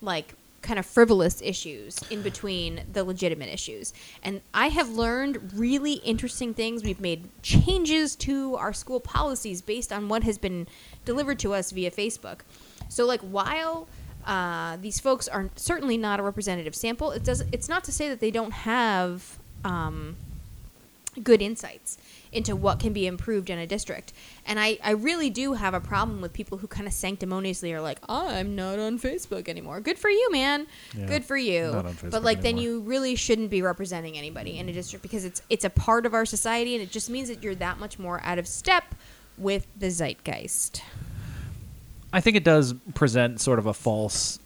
like 0.00 0.34
kind 0.64 0.78
of 0.78 0.86
frivolous 0.86 1.42
issues 1.42 1.98
in 2.10 2.22
between 2.22 2.82
the 2.92 3.04
legitimate 3.04 3.52
issues. 3.52 3.92
And 4.22 4.40
I 4.54 4.68
have 4.68 4.88
learned 4.88 5.52
really 5.54 5.94
interesting 5.94 6.54
things. 6.54 6.82
We've 6.82 7.00
made 7.00 7.28
changes 7.42 8.16
to 8.16 8.56
our 8.56 8.72
school 8.72 8.98
policies 8.98 9.60
based 9.60 9.92
on 9.92 10.08
what 10.08 10.24
has 10.24 10.38
been 10.38 10.66
delivered 11.04 11.38
to 11.40 11.52
us 11.52 11.70
via 11.70 11.90
Facebook. 11.90 12.40
So 12.88 13.04
like 13.04 13.20
while 13.20 13.86
uh, 14.26 14.76
these 14.80 15.00
folks 15.00 15.28
are 15.28 15.50
certainly 15.56 15.96
not 15.96 16.20
a 16.20 16.22
representative 16.22 16.74
sample, 16.74 17.10
it 17.10 17.24
does 17.24 17.42
it's 17.52 17.68
not 17.68 17.84
to 17.84 17.92
say 17.92 18.08
that 18.08 18.20
they 18.20 18.30
don't 18.30 18.52
have 18.52 19.38
um, 19.64 20.16
good 21.22 21.40
insights 21.42 21.98
into 22.32 22.56
what 22.56 22.80
can 22.80 22.92
be 22.92 23.06
improved 23.06 23.48
in 23.48 23.58
a 23.58 23.66
district. 23.66 24.12
And 24.44 24.58
I, 24.58 24.76
I 24.82 24.90
really 24.90 25.30
do 25.30 25.52
have 25.52 25.72
a 25.72 25.80
problem 25.80 26.20
with 26.20 26.32
people 26.32 26.58
who 26.58 26.66
kind 26.66 26.88
of 26.88 26.92
sanctimoniously 26.92 27.72
are 27.72 27.80
like, 27.80 27.98
I'm 28.08 28.56
not 28.56 28.80
on 28.80 28.98
Facebook 28.98 29.48
anymore. 29.48 29.80
Good 29.80 29.98
for 30.00 30.10
you, 30.10 30.32
man. 30.32 30.66
Yeah, 30.98 31.06
Good 31.06 31.24
for 31.24 31.36
you. 31.36 31.70
not 31.70 31.86
on 31.86 31.94
Facebook 31.94 32.10
but 32.10 32.24
like 32.24 32.42
then 32.42 32.58
you 32.58 32.80
really 32.80 33.14
shouldn't 33.14 33.50
be 33.50 33.62
representing 33.62 34.18
anybody 34.18 34.58
in 34.58 34.68
a 34.68 34.72
district 34.72 35.02
because 35.02 35.24
it's 35.24 35.42
it's 35.48 35.64
a 35.64 35.70
part 35.70 36.06
of 36.06 36.12
our 36.14 36.26
society 36.26 36.74
and 36.74 36.82
it 36.82 36.90
just 36.90 37.08
means 37.08 37.28
that 37.28 37.42
you're 37.42 37.54
that 37.54 37.78
much 37.78 37.98
more 38.00 38.20
out 38.24 38.38
of 38.38 38.48
step 38.48 38.96
with 39.38 39.66
the 39.78 39.86
zeitgeist. 39.90 40.82
I 42.14 42.20
think 42.20 42.36
it 42.36 42.44
does 42.44 42.72
present 42.94 43.40
sort 43.40 43.58
of 43.58 43.66
a 43.66 43.74
false 43.74 44.38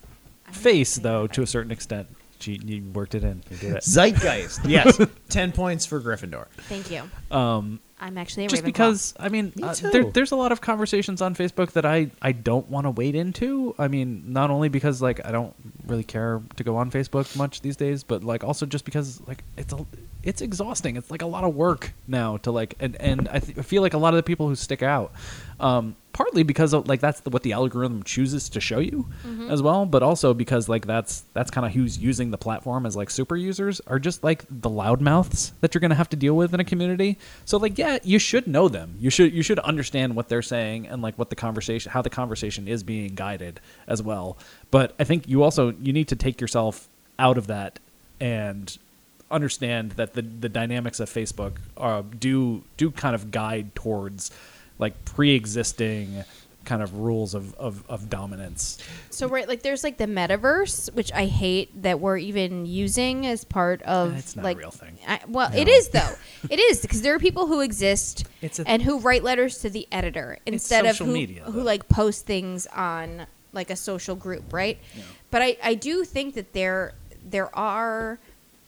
face, 0.51 0.97
though, 0.97 1.27
to 1.29 1.43
a 1.43 1.47
certain 1.47 1.71
extent. 1.71 2.09
Gee, 2.39 2.61
you 2.65 2.83
worked 2.93 3.15
it 3.15 3.25
in. 3.25 3.43
You 3.51 3.57
did 3.57 3.77
it. 3.77 3.83
Zeitgeist. 3.83 4.65
Yes. 4.69 5.01
10 5.29 5.53
points 5.53 5.85
for 5.87 6.01
Gryffindor. 6.01 6.47
Thank 6.69 6.91
you. 6.91 7.03
Um, 7.37 7.81
I'm 8.01 8.17
actually 8.17 8.45
a 8.45 8.49
just 8.49 8.63
Ravenclaw. 8.63 8.67
because 8.67 9.15
I 9.19 9.29
mean, 9.29 9.53
Me 9.57 9.65
uh, 9.65 9.75
too. 9.75 9.91
there, 9.91 10.05
there's 10.05 10.31
a 10.31 10.37
lot 10.37 10.53
of 10.53 10.61
conversations 10.61 11.21
on 11.21 11.35
Facebook 11.35 11.73
that 11.73 11.85
I 11.85 12.11
I 12.23 12.31
don't 12.31 12.71
want 12.71 12.85
to 12.87 12.91
wade 12.93 13.17
into. 13.17 13.75
I 13.77 13.89
mean, 13.89 14.23
not 14.33 14.51
only 14.51 14.69
because 14.69 15.03
like 15.03 15.25
I 15.27 15.33
don't 15.33 15.53
really 15.85 16.05
care 16.05 16.41
to 16.57 16.63
go 16.63 16.77
on 16.77 16.93
Facebook 16.93 17.35
much 17.37 17.61
these 17.61 17.75
days, 17.77 18.05
but 18.05 18.23
like 18.23 18.45
also 18.45 18.67
just 18.67 18.85
because 18.85 19.21
like 19.27 19.43
it's 19.57 19.73
a 19.73 19.85
it's 20.23 20.43
exhausting. 20.43 20.97
It's 20.97 21.11
like 21.11 21.23
a 21.23 21.27
lot 21.27 21.43
of 21.43 21.57
work 21.57 21.93
now 22.07 22.37
to 22.39 22.53
like, 22.53 22.77
and 22.79 22.95
and 23.01 23.29
I, 23.29 23.41
th- 23.41 23.59
I 23.59 23.63
feel 23.63 23.83
like 23.83 23.95
a 23.95 23.99
lot 23.99 24.15
of 24.15 24.17
the 24.19 24.23
people 24.23 24.49
who 24.49 24.55
stick 24.55 24.83
out, 24.85 25.13
um, 25.61 25.97
partly 26.13 26.43
because 26.43 26.73
of, 26.73 26.89
like 26.89 27.01
that's 27.01 27.21
the, 27.21 27.31
what 27.31 27.43
the 27.45 27.53
algorithm 27.53 28.03
chooses 28.03 28.49
to 28.49 28.61
show 28.61 28.81
you 28.81 29.07
as 29.51 29.63
well, 29.63 29.87
but 29.87 30.03
also 30.03 30.35
because 30.35 30.69
like 30.69 30.87
that's 30.87 31.23
that's 31.33 31.51
kind 31.51 31.65
of 31.65 31.73
who's 31.73 31.99
using 31.99 32.31
the 32.31 32.39
platform 32.39 32.87
as 32.87 32.97
like 32.97 33.09
super 33.11 33.37
users 33.37 33.81
are 33.87 33.99
just 33.99 34.25
like 34.25 34.45
the 34.51 34.69
loudmouths 34.69 35.53
that 35.61 35.75
you're 35.75 35.81
gonna 35.81 35.95
have 35.95 36.09
to 36.09 36.17
deal 36.17 36.35
with 36.35 36.53
in 36.53 36.61
a 36.61 36.65
community. 36.65 37.19
So 37.45 37.57
like 37.59 37.79
yeah, 37.79 37.99
you 38.03 38.19
should 38.19 38.47
know 38.47 38.69
them. 38.69 38.97
You 38.99 39.11
should 39.11 39.33
you 39.33 39.43
should 39.43 39.61
understand 39.61 40.17
what 40.17 40.29
they're 40.29 40.43
saying 40.43 40.89
and 40.89 41.03
like 41.03 41.17
what 41.19 41.31
the 41.31 41.37
conversation 41.37 41.93
how 41.93 42.03
the 42.03 42.11
conversation 42.11 42.67
is 42.67 42.83
being 42.83 43.15
guided 43.15 43.61
as 43.87 44.03
well. 44.03 44.37
But 44.71 44.95
I 44.99 45.05
think 45.05 45.29
you 45.29 45.43
also 45.43 45.73
you 45.81 45.93
need 45.93 46.09
to 46.09 46.17
take 46.17 46.41
yourself 46.41 46.89
out 47.19 47.39
of 47.39 47.47
that 47.47 47.79
and 48.21 48.77
understand 49.31 49.93
that 49.93 50.15
the 50.15 50.23
the 50.23 50.49
dynamics 50.49 51.01
of 51.01 51.09
Facebook 51.11 51.59
uh, 51.77 52.03
do 52.19 52.65
do 52.77 52.91
kind 52.91 53.15
of 53.15 53.31
guide 53.31 53.75
towards 53.75 54.31
like 54.79 55.05
pre-existing 55.05 56.25
kind 56.65 56.83
of 56.83 56.95
rules 56.99 57.33
of, 57.35 57.55
of, 57.55 57.83
of 57.89 58.11
dominance. 58.11 58.77
So 59.09 59.27
right, 59.27 59.49
like 59.49 59.63
there's 59.63 59.83
like 59.83 59.97
the 59.97 60.05
metaverse, 60.07 60.93
which 60.93 61.11
I 61.13 61.25
hate 61.25 61.83
that 61.83 61.99
we're 61.99 62.19
even 62.19 62.67
using 62.67 63.27
as 63.27 63.43
part 63.45 63.81
of 63.83 64.15
It's 64.19 64.37
not 64.37 64.43
a 64.43 64.45
like 64.45 64.59
real 64.59 64.71
thing. 64.71 64.99
I, 65.07 65.21
well, 65.27 65.51
it 65.55 65.65
No. 65.67 65.73
is 65.73 65.89
though. 65.89 66.15
it 66.51 66.59
is 66.61 66.81
because 66.83 67.01
there 67.01 67.15
are 67.15 67.19
people 67.19 67.47
who 67.47 67.61
exist 67.61 68.27
It's 68.43 68.59
a- 68.59 68.69
and 68.69 68.83
who 68.83 68.99
write 68.99 69.23
letters 69.23 69.59
to 69.61 69.71
the 69.71 69.89
editor 69.91 70.39
instead 70.45 70.85
of 70.85 70.91
social 70.93 71.07
who, 71.07 71.13
media, 71.15 71.45
who 71.45 71.63
like 71.63 71.89
post 71.89 72.27
things 72.27 72.67
on 72.67 73.27
like 73.55 73.71
a 73.71 73.77
social 73.77 74.15
group, 74.15 74.53
right? 74.53 74.79
Yeah. 74.95 75.05
But 75.31 75.41
I, 75.43 75.57
I 75.63 75.75
do 75.75 76.05
think 76.05 76.35
that 76.35 76.53
there 76.53 76.93
there 77.25 77.55
are 77.57 78.19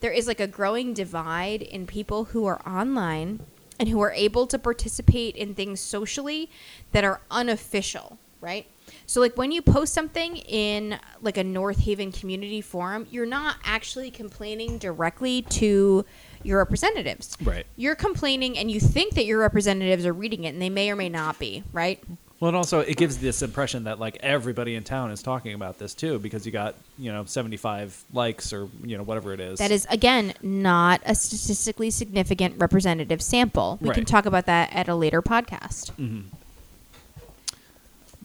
there 0.00 0.10
is 0.12 0.26
like 0.26 0.40
a 0.40 0.46
growing 0.46 0.94
divide 0.94 1.60
in 1.60 1.86
people 1.86 2.24
who 2.24 2.46
are 2.46 2.66
online 2.66 3.40
and 3.80 3.88
who 3.88 4.00
are 4.00 4.12
able 4.12 4.46
to 4.46 4.58
participate 4.58 5.34
in 5.34 5.54
things 5.54 5.80
socially 5.80 6.50
that 6.92 7.02
are 7.02 7.22
unofficial, 7.30 8.18
right? 8.40 8.66
So 9.06 9.20
like 9.20 9.36
when 9.38 9.52
you 9.52 9.62
post 9.62 9.94
something 9.94 10.36
in 10.36 11.00
like 11.22 11.38
a 11.38 11.44
North 11.44 11.80
Haven 11.80 12.12
community 12.12 12.60
forum, 12.60 13.06
you're 13.10 13.24
not 13.24 13.56
actually 13.64 14.10
complaining 14.10 14.76
directly 14.76 15.42
to 15.42 16.04
your 16.42 16.58
representatives. 16.58 17.36
Right. 17.42 17.66
You're 17.76 17.94
complaining 17.94 18.58
and 18.58 18.70
you 18.70 18.80
think 18.80 19.14
that 19.14 19.24
your 19.24 19.38
representatives 19.40 20.04
are 20.04 20.12
reading 20.12 20.44
it 20.44 20.50
and 20.50 20.60
they 20.60 20.70
may 20.70 20.90
or 20.90 20.96
may 20.96 21.08
not 21.08 21.38
be, 21.38 21.64
right? 21.72 22.02
Well, 22.40 22.48
and 22.48 22.56
also 22.56 22.80
it 22.80 22.96
gives 22.96 23.18
this 23.18 23.42
impression 23.42 23.84
that 23.84 24.00
like 24.00 24.16
everybody 24.20 24.74
in 24.74 24.82
town 24.82 25.10
is 25.10 25.22
talking 25.22 25.52
about 25.52 25.78
this 25.78 25.92
too 25.92 26.18
because 26.18 26.46
you 26.46 26.52
got 26.52 26.74
you 26.98 27.12
know 27.12 27.26
seventy 27.26 27.58
five 27.58 28.02
likes 28.14 28.54
or 28.54 28.68
you 28.82 28.96
know 28.96 29.02
whatever 29.02 29.34
it 29.34 29.40
is. 29.40 29.58
That 29.58 29.70
is 29.70 29.86
again 29.90 30.32
not 30.42 31.02
a 31.04 31.14
statistically 31.14 31.90
significant 31.90 32.54
representative 32.58 33.20
sample. 33.20 33.78
We 33.82 33.90
can 33.90 34.06
talk 34.06 34.24
about 34.24 34.46
that 34.46 34.72
at 34.72 34.88
a 34.88 34.94
later 34.94 35.20
podcast. 35.20 35.92
Mm-hmm. 35.92 36.28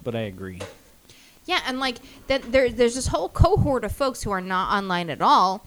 But 0.02 0.16
I 0.16 0.22
agree. 0.22 0.62
Yeah, 1.46 1.60
and 1.68 1.82
like 1.82 1.98
that 2.28 2.54
there 2.54 2.70
there's 2.70 2.96
this 2.96 3.08
whole 3.08 3.28
cohort 3.28 3.84
of 3.84 3.92
folks 3.92 4.24
who 4.24 4.32
are 4.32 4.42
not 4.42 4.72
online 4.72 5.10
at 5.10 5.22
all. 5.22 5.66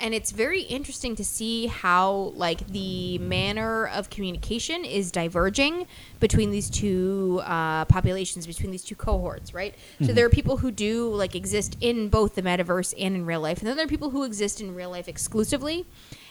And 0.00 0.14
it's 0.14 0.30
very 0.30 0.62
interesting 0.62 1.14
to 1.16 1.24
see 1.24 1.66
how 1.66 2.32
like 2.34 2.66
the 2.68 3.18
manner 3.18 3.86
of 3.88 4.08
communication 4.08 4.84
is 4.84 5.12
diverging 5.12 5.86
between 6.20 6.50
these 6.50 6.70
two 6.70 7.42
uh, 7.44 7.84
populations, 7.84 8.46
between 8.46 8.70
these 8.70 8.82
two 8.82 8.94
cohorts, 8.94 9.52
right? 9.52 9.74
So 10.02 10.12
there 10.12 10.24
are 10.24 10.30
people 10.30 10.56
who 10.56 10.70
do 10.70 11.10
like 11.14 11.34
exist 11.34 11.76
in 11.80 12.08
both 12.08 12.34
the 12.34 12.42
metaverse 12.42 12.94
and 12.98 13.14
in 13.14 13.26
real 13.26 13.40
life, 13.40 13.58
and 13.58 13.68
then 13.68 13.76
there 13.76 13.84
are 13.84 13.88
people 13.88 14.10
who 14.10 14.24
exist 14.24 14.60
in 14.60 14.74
real 14.74 14.90
life 14.90 15.06
exclusively. 15.06 15.84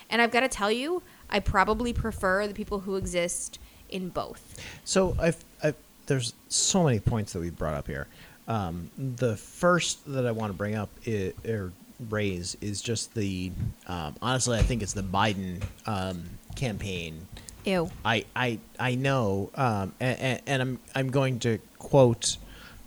And 0.10 0.22
I've 0.22 0.32
got 0.32 0.40
to 0.40 0.48
tell 0.48 0.72
you, 0.72 1.04
I 1.30 1.40
probably 1.40 1.94
prefer 1.94 2.48
the 2.48 2.56
people 2.56 2.80
who 2.80 2.96
exist 2.96 3.60
in 3.90 4.10
both. 4.10 4.60
So 4.84 5.16
I've, 5.20 5.44
I've 5.64 5.76
there's 6.08 6.34
so 6.48 6.84
many 6.84 7.00
points 7.00 7.34
that 7.34 7.40
we 7.40 7.52
brought 7.52 7.76
up 7.76 7.88
here. 7.88 8.08
Um, 8.48 8.90
the 8.98 9.38
first 9.38 10.12
that 10.12 10.26
I 10.26 10.32
want 10.32 10.52
to 10.52 10.58
bring 10.58 10.76
up 10.76 10.90
is, 11.06 11.34
or 11.48 11.72
raise 12.10 12.56
is 12.62 12.82
just 12.82 13.14
the 13.14 13.52
um, 13.88 14.16
honestly 14.22 14.58
I 14.58 14.62
think 14.62 14.82
it's 14.82 14.94
the 14.94 15.04
Biden 15.04 15.62
um, 15.86 16.24
campaign. 16.56 17.28
Ew. 17.66 17.90
I 18.06 18.26
I 18.36 18.60
I 18.80 18.96
know, 18.96 19.50
um, 19.56 19.94
and, 20.00 20.42
and 20.48 20.62
I'm 20.62 20.80
I'm 20.96 21.10
going 21.12 21.40
to 21.40 21.60
quote 21.78 22.38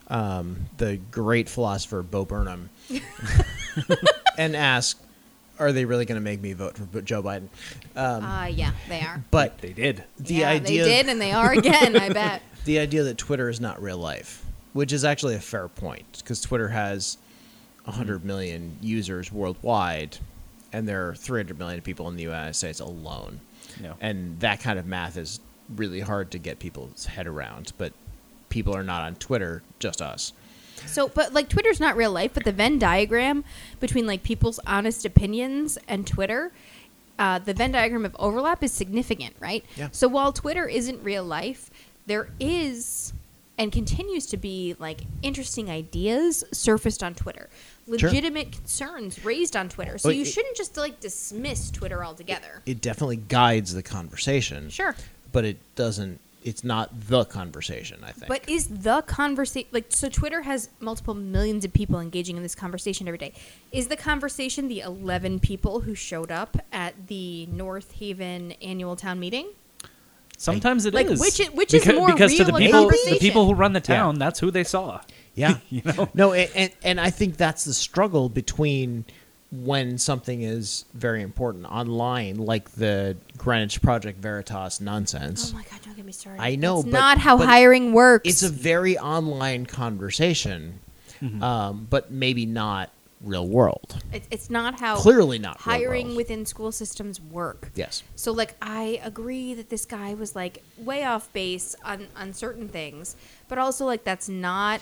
um, 0.09 0.57
the 0.79 0.97
great 1.11 1.49
philosopher 1.49 2.03
Bo 2.03 2.25
Burnham 2.25 2.71
and 4.39 4.57
ask, 4.57 4.99
"Are 5.59 5.73
they 5.73 5.85
really 5.85 6.05
going 6.05 6.17
to 6.21 6.25
make 6.25 6.41
me 6.41 6.53
vote 6.55 6.77
for 6.77 7.01
Joe 7.03 7.23
Biden?" 7.23 7.49
Um, 7.97 8.25
Uh, 8.25 8.47
yeah, 8.47 8.73
they 8.89 9.01
are. 9.01 9.23
but 9.31 9.59
They 9.59 9.73
did. 9.73 10.05
the 10.19 10.35
yeah, 10.35 10.51
idea 10.51 10.85
they 10.85 10.91
did, 11.03 11.09
and 11.09 11.21
they 11.21 11.33
are 11.33 11.53
again. 11.53 11.97
I 11.97 12.09
bet. 12.09 12.43
the 12.65 12.79
idea 12.79 13.03
that 13.05 13.19
Twitter 13.19 13.49
is 13.49 13.61
not 13.61 13.81
real 13.83 13.99
life, 13.99 14.45
which 14.73 14.93
is 14.93 15.05
actually 15.05 15.35
a 15.35 15.41
fair 15.41 15.69
point 15.69 16.19
because 16.19 16.41
Twitter 16.41 16.69
has 16.69 17.19
100 17.85 18.25
million 18.25 18.77
users 18.81 19.33
worldwide, 19.33 20.19
and 20.73 20.89
there 20.89 21.09
are 21.09 21.15
300 21.15 21.59
million 21.59 21.81
people 21.81 22.09
in 22.09 22.17
the 22.17 22.23
United 22.23 22.55
States 22.55 22.81
alone. 22.81 23.41
Yeah. 23.83 23.95
And 24.01 24.39
that 24.41 24.61
kind 24.61 24.79
of 24.79 24.87
math 24.87 25.17
is 25.17 25.41
really 25.75 26.01
hard 26.01 26.31
to 26.33 26.39
get 26.39 26.59
people's 26.59 27.07
head 27.07 27.27
around. 27.27 27.73
But 27.79 27.93
people 28.49 28.77
are 28.77 28.85
not 28.85 29.03
on 29.03 29.17
Twitter, 29.17 29.63
just 29.79 30.01
us. 30.03 30.33
So, 30.87 31.09
but 31.09 31.33
like 31.33 31.49
Twitter's 31.49 31.81
not 31.81 31.97
real 31.97 32.11
life, 32.11 32.33
but 32.35 32.45
the 32.45 32.53
Venn 32.53 32.79
diagram 32.79 33.45
between 33.81 34.07
like 34.07 34.23
people's 34.23 34.59
honest 34.67 35.05
opinions 35.05 35.79
and 35.89 36.07
Twitter, 36.07 36.53
uh, 37.19 37.39
the 37.39 37.55
Venn 37.55 37.73
diagram 37.73 38.05
of 38.05 38.17
overlap 38.19 38.63
is 38.63 38.73
significant, 38.73 39.35
right? 39.39 39.65
Yeah. 39.77 39.89
So 39.93 40.09
while 40.09 40.33
Twitter 40.33 40.67
isn't 40.67 41.03
real 41.03 41.25
life, 41.25 41.71
there 42.07 42.29
is 42.41 43.13
and 43.59 43.71
continues 43.71 44.27
to 44.27 44.37
be 44.37 44.75
like 44.79 45.03
interesting 45.23 45.71
ideas 45.71 46.43
surfaced 46.53 47.03
on 47.03 47.15
Twitter, 47.15 47.49
legitimate 47.87 48.53
concerns 48.53 49.25
raised 49.25 49.55
on 49.57 49.69
Twitter. 49.69 49.99
So 49.99 50.09
Well, 50.09 50.17
you 50.17 50.23
it- 50.23 50.27
shouldn't 50.29 50.57
just 50.57 50.77
like 50.77 51.01
dismiss 51.01 51.71
Twitter 51.71 52.05
altogether. 52.05 52.63
It 52.67 52.81
definitely 52.81 53.17
guides 53.17 53.75
the 53.75 53.83
conversation. 53.83 54.71
Sure. 54.71 54.97
But 55.33 55.45
it 55.45 55.59
doesn't, 55.77 56.19
it's 56.45 56.65
not 56.65 56.91
the 57.09 57.25
conversation, 57.25 58.01
I 58.03 58.13
think. 58.13 58.27
But 58.29 58.49
is 58.49 58.67
the 58.67 59.03
conversation 59.07 59.69
like 59.73 59.87
so? 59.91 60.09
Twitter 60.09 60.43
has 60.43 60.69
multiple 60.81 61.15
millions 61.15 61.65
of 61.65 61.73
people 61.73 62.01
engaging 62.01 62.37
in 62.37 62.43
this 62.43 62.55
conversation 62.55 63.07
every 63.07 63.19
day. 63.19 63.33
Is 63.71 63.87
the 63.89 63.97
conversation 63.97 64.69
the 64.69 64.81
eleven 64.81 65.39
people 65.39 65.81
who 65.81 65.95
showed 65.95 66.31
up 66.33 66.57
at 66.73 67.07
the 67.07 67.47
North 67.47 67.93
Haven 67.93 68.53
annual 68.61 68.97
town 68.97 69.21
meeting? 69.21 69.49
Sometimes 70.43 70.87
it 70.87 70.95
is 70.95 70.95
Like, 70.95 71.19
which 71.21 71.41
i- 71.41 71.51
which 71.53 71.73
is 71.73 71.83
because, 71.83 71.97
more 71.97 72.13
because 72.13 72.35
to 72.37 72.45
the 72.45 72.53
people 72.53 72.89
the 72.89 73.19
people 73.21 73.47
who 73.47 73.55
run 73.55 73.73
the 73.75 73.79
Yeah. 73.79 73.97
town, 73.97 74.19
that's 74.19 74.41
who 74.41 74.51
they 74.51 74.65
saw. 74.65 75.01
Yeah. 75.35 75.59
you 75.71 75.81
know. 75.85 76.09
No, 76.13 76.35
a- 76.35 76.51
and 76.55 76.73
and 76.83 77.01
I 77.01 77.11
think 77.11 77.37
that's 77.39 77.65
the 77.65 77.73
struggle 77.73 78.29
between 78.29 79.05
when 79.51 79.99
something 79.99 80.43
is 80.43 80.85
very 80.95 81.23
important 81.23 81.65
online, 81.67 82.37
like 82.39 82.71
the 82.73 83.17
Greenwich 83.39 83.81
Project 83.83 84.21
Veritas 84.21 84.81
nonsense. 84.81 85.53
Oh 85.55 85.59
my 85.59 85.63
god! 85.71 85.81
Don't 85.85 85.97
get 85.97 86.05
me 86.05 86.13
started. 86.13 86.41
I 86.43 86.57
know, 86.57 86.77
That's 86.83 86.93
but- 86.93 86.99
not 86.99 87.19
how 87.19 87.39
but 87.39 87.47
hiring 87.49 87.93
works. 87.93 88.29
it's 88.29 88.43
a 88.43 88.49
very 88.49 88.99
online 88.99 89.65
conversation, 89.67 90.81
um, 91.41 91.87
but 91.89 92.11
maybe 92.11 92.47
not 92.47 92.91
real 93.23 93.47
world. 93.47 94.03
It's, 94.13 94.27
it's 94.31 94.51
not 94.51 94.81
how 94.81 94.97
Clearly 94.97 95.39
not 95.39 95.59
hiring 95.59 96.17
within 96.17 96.47
school 96.47 96.73
systems 96.73 97.21
work. 97.21 97.71
Yes. 97.75 98.03
So 98.17 98.33
like 98.33 98.55
I 98.61 99.01
agree 99.03 99.55
that 99.55 99.71
this 99.71 99.85
guy 99.85 100.15
was 100.15 100.35
like 100.35 100.63
way 100.77 101.05
off 101.05 101.33
base 101.33 101.75
on 101.85 102.09
on 102.17 102.33
certain 102.33 102.69
things, 102.69 103.17
but 103.49 103.59
also 103.59 103.87
like 103.87 104.05
that's 104.05 104.29
not 104.29 104.81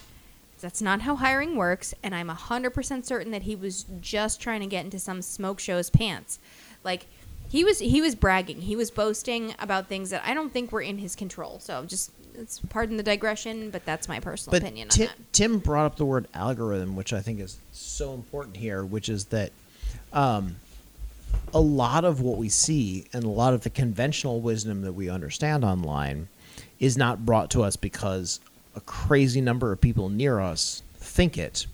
that's 0.60 0.82
not 0.82 1.02
how 1.02 1.16
hiring 1.16 1.56
works 1.56 1.94
and 2.02 2.14
I'm 2.14 2.28
100% 2.28 3.04
certain 3.04 3.32
that 3.32 3.42
he 3.42 3.56
was 3.56 3.84
just 4.00 4.40
trying 4.40 4.60
to 4.60 4.66
get 4.66 4.84
into 4.84 4.98
some 4.98 5.22
smoke 5.22 5.58
show's 5.58 5.88
pants. 5.88 6.38
Like 6.84 7.06
he 7.48 7.64
was 7.64 7.80
he 7.80 8.00
was 8.00 8.14
bragging. 8.14 8.62
He 8.62 8.76
was 8.76 8.90
boasting 8.90 9.54
about 9.58 9.88
things 9.88 10.10
that 10.10 10.22
I 10.24 10.34
don't 10.34 10.52
think 10.52 10.70
were 10.70 10.82
in 10.82 10.98
his 10.98 11.16
control. 11.16 11.58
So 11.58 11.84
just 11.84 12.12
it's 12.40 12.60
pardon 12.68 12.96
the 12.96 13.02
digression, 13.02 13.70
but 13.70 13.84
that's 13.84 14.08
my 14.08 14.20
personal 14.20 14.52
But 14.58 14.62
opinion 14.62 14.88
Tim. 14.88 15.10
Tim 15.32 15.58
brought 15.58 15.86
up 15.86 15.96
the 15.96 16.04
word 16.04 16.26
algorithm, 16.34 16.96
which 16.96 17.12
I 17.12 17.20
think 17.20 17.40
is 17.40 17.58
so 17.72 18.14
important 18.14 18.56
here, 18.56 18.84
which 18.84 19.08
is 19.08 19.26
that 19.26 19.52
um, 20.12 20.56
a 21.52 21.60
lot 21.60 22.04
of 22.04 22.20
what 22.20 22.38
we 22.38 22.48
see 22.48 23.06
and 23.12 23.24
a 23.24 23.28
lot 23.28 23.54
of 23.54 23.62
the 23.62 23.70
conventional 23.70 24.40
wisdom 24.40 24.82
that 24.82 24.92
we 24.92 25.08
understand 25.08 25.64
online 25.64 26.28
is 26.78 26.96
not 26.96 27.24
brought 27.24 27.50
to 27.50 27.62
us 27.62 27.76
because 27.76 28.40
a 28.74 28.80
crazy 28.80 29.40
number 29.40 29.72
of 29.72 29.80
people 29.80 30.08
near 30.08 30.40
us 30.40 30.82
think 30.96 31.36
it, 31.36 31.66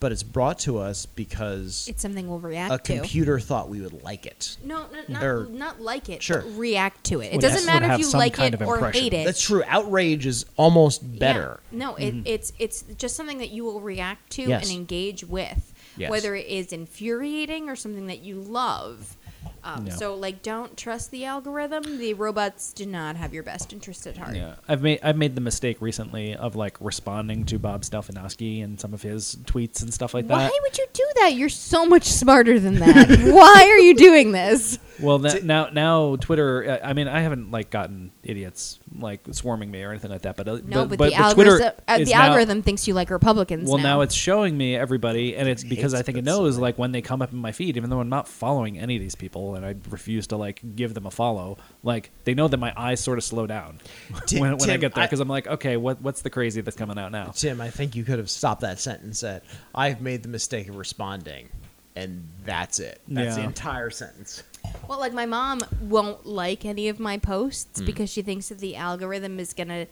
but 0.00 0.12
it's 0.12 0.22
brought 0.22 0.58
to 0.60 0.78
us 0.78 1.06
because 1.06 1.86
It's 1.88 2.02
something 2.02 2.28
we'll 2.28 2.38
react 2.38 2.72
a 2.74 2.78
to. 2.78 2.94
A 2.94 2.96
computer 2.98 3.38
thought 3.40 3.68
we 3.68 3.80
would 3.80 4.02
like 4.02 4.26
it. 4.26 4.56
No, 4.64 4.86
no 4.92 4.98
not, 5.08 5.22
Or- 5.22 5.46
not 5.50 5.80
like 5.80 6.08
it. 6.08 6.22
Sure. 6.22 6.42
But 6.42 6.56
react 6.58 7.04
to 7.04 7.20
it. 7.20 7.26
It 7.26 7.32
Would 7.34 7.40
doesn't 7.40 7.68
have- 7.68 7.80
matter 7.82 7.94
if 7.94 8.00
you 8.00 8.10
like 8.10 8.38
it 8.38 8.60
or 8.60 8.74
impression. 8.76 9.02
hate 9.02 9.12
it. 9.14 9.24
That's 9.26 9.40
true. 9.40 9.62
Outrage 9.66 10.26
is 10.26 10.46
almost 10.56 11.02
Yeah. 11.02 11.18
better. 11.18 11.60
No, 11.72 11.94
it, 11.96 12.14
mm-hmm. 12.14 12.22
it's 12.26 12.52
it's 12.58 12.84
just 12.98 13.16
something 13.16 13.38
that 13.38 13.50
you 13.50 13.64
will 13.64 13.80
react 13.80 14.30
to 14.32 14.42
Yes. 14.42 14.68
and 14.68 14.76
engage 14.76 15.24
with, 15.24 15.72
Yes. 15.96 16.10
whether 16.10 16.34
it 16.34 16.46
is 16.46 16.72
infuriating 16.72 17.68
or 17.68 17.76
something 17.76 18.06
that 18.06 18.20
you 18.22 18.40
love. 18.40 19.16
Um, 19.66 19.86
Yeah. 19.86 19.94
So 19.94 20.14
like, 20.14 20.42
don't 20.42 20.76
trust 20.76 21.10
the 21.10 21.24
algorithm. 21.24 21.98
The 21.98 22.14
robots 22.14 22.72
do 22.72 22.86
not 22.86 23.16
have 23.16 23.34
your 23.34 23.42
best 23.42 23.72
interest 23.72 24.06
at 24.06 24.16
heart. 24.16 24.36
Yeah, 24.36 24.54
I've 24.68 24.80
made 24.82 25.00
I've 25.02 25.16
made 25.16 25.34
the 25.34 25.40
mistake 25.40 25.78
recently 25.80 26.34
of 26.36 26.54
like 26.54 26.76
responding 26.80 27.44
to 27.46 27.58
Bob 27.58 27.82
Stefanowski 27.82 28.62
and 28.62 28.78
some 28.80 28.94
of 28.94 29.02
his 29.02 29.36
tweets 29.44 29.82
and 29.82 29.92
stuff 29.92 30.14
like 30.14 30.28
that. 30.28 30.34
Why 30.34 30.58
would 30.62 30.78
you 30.78 30.86
do 30.92 31.06
that? 31.16 31.34
You're 31.34 31.48
so 31.48 31.84
much 31.84 32.04
smarter 32.04 32.60
than 32.60 32.76
that. 32.76 33.08
Why 33.34 33.68
are 33.70 33.78
you 33.78 33.94
doing 33.94 34.32
this? 34.32 34.78
Well, 35.00 35.18
that, 35.20 35.44
now 35.44 35.68
now 35.72 36.16
Twitter. 36.16 36.78
uh, 36.82 36.86
I 36.86 36.92
mean, 36.92 37.08
I 37.08 37.20
haven't 37.20 37.50
like 37.50 37.70
gotten 37.70 38.12
idiots 38.22 38.78
like 38.98 39.20
swarming 39.32 39.70
me 39.70 39.82
or 39.82 39.90
anything 39.90 40.10
like 40.10 40.22
that. 40.22 40.36
But 40.36 40.48
uh, 40.48 40.58
No, 40.64 40.86
but, 40.86 40.98
but, 40.98 41.10
the, 41.10 41.16
but 41.16 41.34
Twitter 41.34 41.50
algorithm, 41.52 41.84
uh, 41.88 41.96
is 42.00 42.08
the 42.08 42.14
now- 42.14 42.22
algorithm 42.22 42.62
thinks 42.62 42.88
you 42.88 42.94
like 42.94 43.10
Republicans. 43.10 43.68
Well, 43.68 43.78
now. 43.78 43.84
now 43.96 44.00
it's 44.02 44.14
showing 44.14 44.56
me 44.56 44.76
everybody, 44.76 45.36
and 45.36 45.48
it's 45.48 45.64
because 45.64 45.94
I 45.94 46.02
think 46.02 46.18
it 46.18 46.24
knows 46.24 46.56
much. 46.56 46.62
like 46.62 46.78
when 46.78 46.92
they 46.92 47.02
come 47.02 47.22
up 47.22 47.32
in 47.32 47.38
my 47.38 47.52
feed, 47.52 47.76
even 47.76 47.90
though 47.90 48.00
I'm 48.00 48.08
not 48.08 48.28
following 48.28 48.78
any 48.78 48.96
of 48.96 49.02
these 49.02 49.14
people, 49.14 49.54
and 49.54 49.64
I 49.64 49.74
refuse 49.90 50.26
to 50.28 50.36
like 50.36 50.60
give 50.76 50.94
them 50.94 51.06
a 51.06 51.10
follow. 51.10 51.58
Like 51.82 52.10
they 52.24 52.34
know 52.34 52.48
that 52.48 52.56
my 52.58 52.72
eyes 52.76 53.00
sort 53.00 53.18
of 53.18 53.24
slow 53.24 53.46
down 53.46 53.78
Tim- 54.26 54.40
when, 54.40 54.56
when 54.56 54.70
I 54.70 54.76
get 54.76 54.94
there 54.94 55.04
because 55.04 55.20
I'm 55.20 55.28
like, 55.28 55.46
okay, 55.46 55.76
what 55.76 56.00
what's 56.00 56.22
the 56.22 56.30
crazy 56.30 56.60
that's 56.60 56.76
coming 56.76 56.98
out 56.98 57.12
now? 57.12 57.26
Tim, 57.26 57.60
I 57.60 57.70
think 57.70 57.94
you 57.96 58.04
could 58.04 58.18
have 58.18 58.30
stopped 58.30 58.62
that 58.62 58.80
sentence 58.80 59.22
at 59.22 59.44
I've 59.74 60.00
made 60.00 60.22
the 60.22 60.28
mistake 60.28 60.68
of 60.68 60.76
responding 60.76 61.48
and 61.96 62.28
that's 62.44 62.78
it. 62.78 63.00
That's 63.08 63.36
the 63.36 63.42
entire 63.42 63.90
sentence. 63.90 64.42
Well, 64.88 64.98
like 65.00 65.12
my 65.12 65.26
mom 65.26 65.60
won't 65.80 66.26
like 66.26 66.64
any 66.64 66.88
of 66.88 66.98
my 67.00 67.18
posts 67.18 67.80
Hmm. 67.80 67.86
because 67.86 68.10
she 68.10 68.22
thinks 68.22 68.48
that 68.50 68.58
the 68.58 68.76
algorithm 68.76 69.38
is 69.40 69.52
gonna 69.52 69.86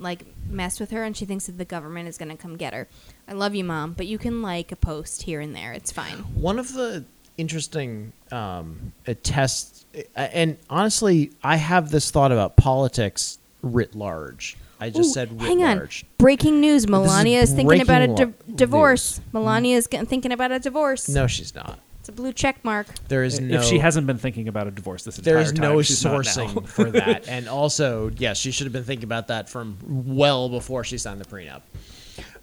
like 0.00 0.24
mess 0.48 0.80
with 0.80 0.90
her, 0.90 1.04
and 1.04 1.16
she 1.16 1.24
thinks 1.24 1.46
that 1.46 1.56
the 1.56 1.64
government 1.64 2.08
is 2.08 2.18
gonna 2.18 2.36
come 2.36 2.56
get 2.56 2.72
her. 2.74 2.88
I 3.28 3.32
love 3.32 3.54
you, 3.54 3.62
mom, 3.64 3.92
but 3.92 4.06
you 4.06 4.18
can 4.18 4.42
like 4.42 4.72
a 4.72 4.76
post 4.76 5.22
here 5.22 5.40
and 5.40 5.54
there. 5.54 5.72
It's 5.72 5.92
fine. 5.92 6.18
One 6.34 6.58
of 6.58 6.72
the 6.72 7.04
interesting 7.36 8.12
um, 8.32 8.92
uh, 9.06 9.14
tests, 9.22 9.86
uh, 9.94 10.20
and 10.20 10.56
honestly, 10.68 11.30
I 11.42 11.56
have 11.56 11.90
this 11.90 12.10
thought 12.10 12.32
about 12.32 12.56
politics 12.56 13.38
writ 13.62 13.94
large. 13.94 14.56
I 14.80 14.90
just 14.90 15.10
Ooh, 15.10 15.12
said 15.12 15.40
writ 15.40 15.48
hang 15.48 15.62
on. 15.64 15.76
large. 15.78 16.04
Breaking 16.18 16.60
news: 16.60 16.88
Melania 16.88 17.40
is, 17.40 17.52
thinking 17.52 17.80
about 17.80 18.02
a 18.02 18.08
di- 18.08 18.32
divorce. 18.54 19.18
news. 19.20 19.32
Melania 19.32 19.76
is 19.76 19.86
g- 19.86 19.98
thinking 20.04 20.32
about 20.32 20.50
a 20.50 20.58
divorce. 20.58 21.08
No, 21.08 21.26
she's 21.28 21.54
not. 21.54 21.78
It's 22.04 22.10
a 22.10 22.12
blue 22.12 22.34
check 22.34 22.62
mark. 22.62 22.86
There 23.08 23.24
is 23.24 23.40
no. 23.40 23.56
If 23.60 23.64
she 23.64 23.78
hasn't 23.78 24.06
been 24.06 24.18
thinking 24.18 24.46
about 24.46 24.66
a 24.66 24.70
divorce 24.70 25.04
this 25.04 25.16
there 25.16 25.38
entire 25.38 25.42
is 25.44 25.52
time, 25.52 25.60
There 25.62 25.80
is 25.80 26.04
no 26.04 26.22
she's 26.22 26.36
not 26.36 26.46
now. 26.46 26.60
sourcing 26.62 26.68
for 26.76 26.90
that, 26.90 27.26
and 27.28 27.48
also, 27.48 28.10
yes, 28.18 28.36
she 28.36 28.50
should 28.50 28.66
have 28.66 28.74
been 28.74 28.84
thinking 28.84 29.04
about 29.04 29.28
that 29.28 29.48
from 29.48 29.78
well 29.88 30.50
before 30.50 30.84
she 30.84 30.98
signed 30.98 31.18
the 31.18 31.24
prenup. 31.24 31.62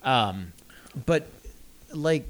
Um, 0.04 0.52
but 1.06 1.28
like 1.94 2.28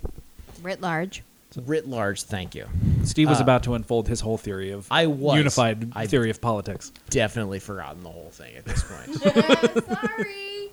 Writ 0.62 0.82
large. 0.82 1.24
writ 1.56 1.88
large, 1.88 2.24
thank 2.24 2.54
you. 2.54 2.68
Steve 3.06 3.30
was 3.30 3.40
Uh, 3.40 3.44
about 3.44 3.64
to 3.64 3.76
unfold 3.76 4.10
his 4.10 4.20
whole 4.20 4.38
theory 4.38 4.72
of 4.72 4.88
I 4.92 5.08
was. 5.08 5.38
unified 5.38 5.90
I- 5.96 6.08
theory 6.08 6.32
of 6.32 6.42
politics. 6.42 6.92
Definitely 7.10 7.60
forgotten 7.60 8.04
the 8.04 8.10
whole 8.10 8.30
thing 8.32 8.56
at 8.58 8.66
this 8.66 8.84
point. 8.84 9.86
Sorry. 9.86 10.70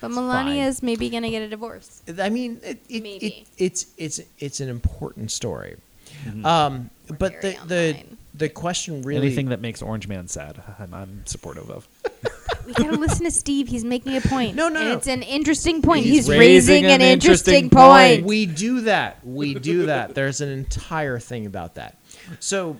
But 0.00 0.12
Melania 0.12 0.64
is 0.66 0.82
maybe 0.82 1.10
gonna 1.10 1.28
get 1.28 1.42
a 1.42 1.48
divorce. 1.48 2.00
I 2.18 2.30
mean, 2.30 2.58
it, 2.64 2.78
it, 2.88 2.96
it, 2.96 3.02
Maybe. 3.02 3.46
it's 3.58 3.86
it's 3.98 4.18
it's 4.38 4.60
an 4.60 4.70
important 4.70 5.30
story. 5.30 5.76
Mm-hmm. 6.24 6.46
Um, 6.46 6.90
but 7.18 7.40
the 7.40 7.56
very 7.66 7.92
the 7.92 8.04
the 8.34 8.48
question 8.48 9.02
really 9.02 9.26
Anything 9.26 9.50
that 9.50 9.60
makes 9.60 9.82
Orange 9.82 10.08
Man 10.08 10.28
sad, 10.28 10.62
I'm, 10.78 10.94
I'm 10.94 11.26
supportive 11.26 11.70
of. 11.70 11.88
We 12.66 12.74
gotta 12.74 12.98
listen 12.98 13.24
to 13.24 13.30
Steve. 13.32 13.66
He's 13.68 13.84
making 13.84 14.16
a 14.16 14.20
point. 14.20 14.54
No, 14.54 14.68
no, 14.68 14.80
and 14.80 14.88
no. 14.90 14.96
It's 14.96 15.08
an 15.08 15.22
interesting 15.22 15.82
point. 15.82 16.04
He's 16.04 16.26
He's, 16.26 16.28
raising 16.28 16.38
raising, 16.40 16.84
an 16.84 16.90
an 16.90 17.00
interesting, 17.00 17.54
interesting 17.64 17.70
point. 17.70 18.20
point. 18.20 18.26
we 18.26 18.46
do 18.46 18.82
that. 18.82 19.26
We 19.26 19.54
do 19.54 19.86
that. 19.86 20.14
There's 20.14 20.40
an 20.40 20.50
entire 20.50 21.18
thing 21.18 21.46
about 21.46 21.74
that. 21.76 21.96
So 22.38 22.78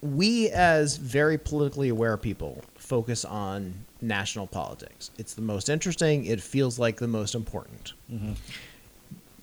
we 0.00 0.48
as 0.50 0.96
very 0.96 1.36
politically 1.36 1.88
aware 1.88 2.16
people 2.16 2.62
focus 2.76 3.24
on 3.24 3.74
national 4.00 4.46
politics. 4.46 5.10
It's 5.18 5.34
the 5.34 5.42
most 5.42 5.68
interesting. 5.68 6.24
It 6.26 6.40
feels 6.40 6.78
like 6.78 6.96
the 6.96 7.08
most 7.08 7.34
important. 7.34 7.94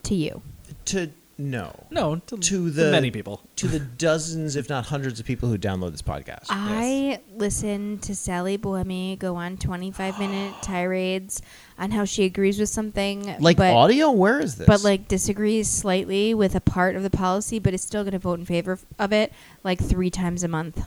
To 0.03 0.15
you. 0.15 0.41
To 0.85 1.11
no. 1.49 1.87
No, 1.89 2.15
to, 2.27 2.37
To 2.37 2.37
to 2.37 2.69
the 2.69 2.91
many 2.91 3.09
people. 3.11 3.41
to 3.57 3.67
the 3.67 3.79
dozens, 4.07 4.55
if 4.55 4.69
not 4.69 4.85
hundreds, 4.85 5.19
of 5.19 5.25
people 5.25 5.49
who 5.49 5.57
download 5.57 5.91
this 5.91 6.01
podcast. 6.01 6.45
I 6.49 7.19
listen 7.35 7.97
to 7.99 8.15
Sally 8.15 8.57
Bohemi 8.57 9.17
go 9.17 9.35
on 9.35 9.57
25 9.57 10.19
minute 10.23 10.53
tirades 10.61 11.41
on 11.77 11.91
how 11.91 12.05
she 12.05 12.25
agrees 12.25 12.59
with 12.59 12.69
something, 12.69 13.35
like 13.39 13.57
but, 13.57 13.73
audio, 13.73 14.11
where 14.11 14.39
is 14.39 14.55
this? 14.55 14.67
but 14.67 14.83
like 14.83 15.07
disagrees 15.07 15.67
slightly 15.69 16.33
with 16.33 16.53
a 16.55 16.61
part 16.61 16.95
of 16.95 17.03
the 17.03 17.09
policy, 17.09 17.57
but 17.59 17.73
is 17.73 17.81
still 17.81 18.03
going 18.03 18.11
to 18.13 18.19
vote 18.19 18.39
in 18.39 18.45
favor 18.45 18.77
of 18.99 19.11
it 19.11 19.33
like 19.63 19.79
three 19.81 20.09
times 20.11 20.43
a 20.43 20.47
month, 20.47 20.79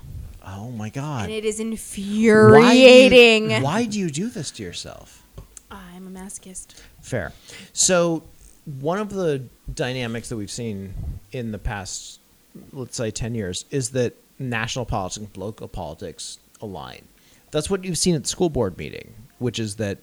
oh 0.46 0.70
my 0.70 0.88
god, 0.90 1.24
and 1.24 1.32
it 1.32 1.44
is 1.44 1.56
Why 1.58 1.64
do 1.64 1.64
you- 1.64 1.70
infuriating. 1.72 3.62
Why 3.62 3.84
do 3.86 3.98
you 3.98 4.10
do 4.10 4.28
this 4.28 4.50
to 4.52 4.62
yourself? 4.62 5.22
I'm 5.70 6.06
a 6.06 6.10
masochist. 6.10 6.80
Fair. 7.00 7.32
So, 7.72 8.22
one 8.66 8.98
of 8.98 9.10
the 9.10 9.44
dynamics 9.72 10.28
that 10.28 10.36
we've 10.36 10.50
seen 10.50 10.94
in 11.32 11.52
the 11.52 11.58
past, 11.58 12.20
let's 12.72 12.96
say, 12.96 13.10
10 13.10 13.34
years, 13.34 13.64
is 13.70 13.90
that 13.90 14.14
national 14.38 14.84
politics 14.84 15.16
and 15.18 15.36
local 15.36 15.68
politics 15.68 16.38
align. 16.60 17.02
That's 17.50 17.70
what 17.70 17.84
you've 17.84 17.98
seen 17.98 18.14
at 18.14 18.22
the 18.22 18.28
school 18.28 18.50
board 18.50 18.76
meeting, 18.78 19.14
which 19.38 19.58
is 19.58 19.76
that 19.76 19.98